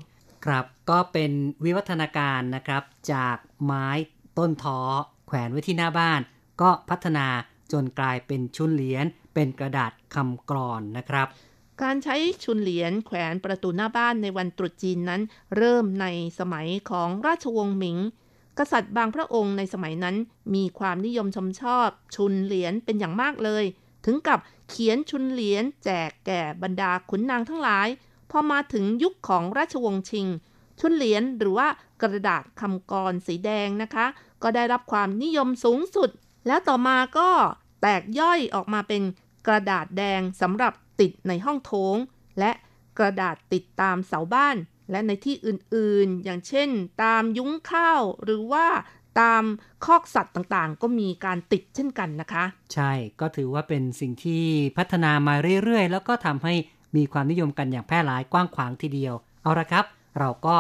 [0.45, 1.33] ครับก็เป็น
[1.65, 2.83] วิวัฒนาการนะครับ
[3.13, 3.87] จากไม้
[4.39, 4.81] ต้นท้อ
[5.27, 6.21] แขวนไว้ที่หน้าบ้าน
[6.61, 7.27] ก็พัฒนา
[7.73, 11.29] จนกลายเป็นชุนเหรียญเป็นกระดาษคำกรอนนะครับ
[11.83, 15.23] การใช้ชุนเหรียญแขวนประตูหน้าบ้านในวันตรุษจีนนั้น
[15.57, 16.07] เริ่มใน
[16.39, 17.99] สมัยของราชวงศ์หมิง
[18.59, 20.17] กษัตริย์บางพระองค์ในสมัยนั้น
[20.55, 23.65] มีความนิยมชมชอบ ชุนเหรียญเป็นอย่างมากเลย
[24.05, 27.89] ถึงกับเขียนชุนเหรียญแจกแก่บรรดาขุนนางทั้งหลาย
[28.31, 30.27] พอมาถึงยุคของราชวงศ์ชิง
[30.81, 31.69] ชุนเหรียญหรือว่า
[32.03, 34.07] กระดาษคำกรสีแดงนะคะ
[34.43, 36.11] ก็ได้รับความนิยมสูงสุด
[36.47, 37.29] แล้วต่อมาก็
[37.83, 39.03] แตกย่อยออกมาเป็น
[39.47, 41.97] กระดาษแดงสำหรับ ติดในห้องโถง
[42.39, 42.51] และ
[42.99, 44.57] กระดาษติดตามเสาบ้าน
[44.91, 46.69] และในที่อื่นๆ อย่างเช่น
[47.03, 48.67] ตามยุ้งข้าว หรือว่า
[49.21, 49.45] ตาม
[49.85, 52.45] คอกสัตว์ต่างๆ ก็มีการติดเช่นกันนะคะ
[52.75, 54.45] ใช่ก็ถือว่าเป็นสิ่งที่
[54.77, 55.35] พัฒนามา
[55.65, 56.55] เรื่อยๆ แล้วก็ทำให้
[56.97, 59.85] มีความนิยมกันอย่างแพร่หลายกว้างขวางทีเดียว เอาละครับ
[60.19, 60.57] เราก็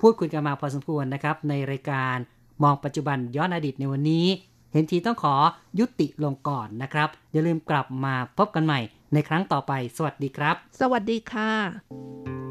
[0.00, 2.16] พูดคุยกันมาพอสมควรนะครับ ในรายการ
[2.62, 4.26] มองปัจจุบันย้อนอดีตในวันนี้
[4.72, 5.34] เห็นทีต้องขอ
[5.78, 8.80] ยุติลงก่อนนะครับ อย่าลืมกลับมาพบกันใหม่
[9.14, 12.41] ในครั้งต่อไป สวัสดีครับ สวัสดีค่ะ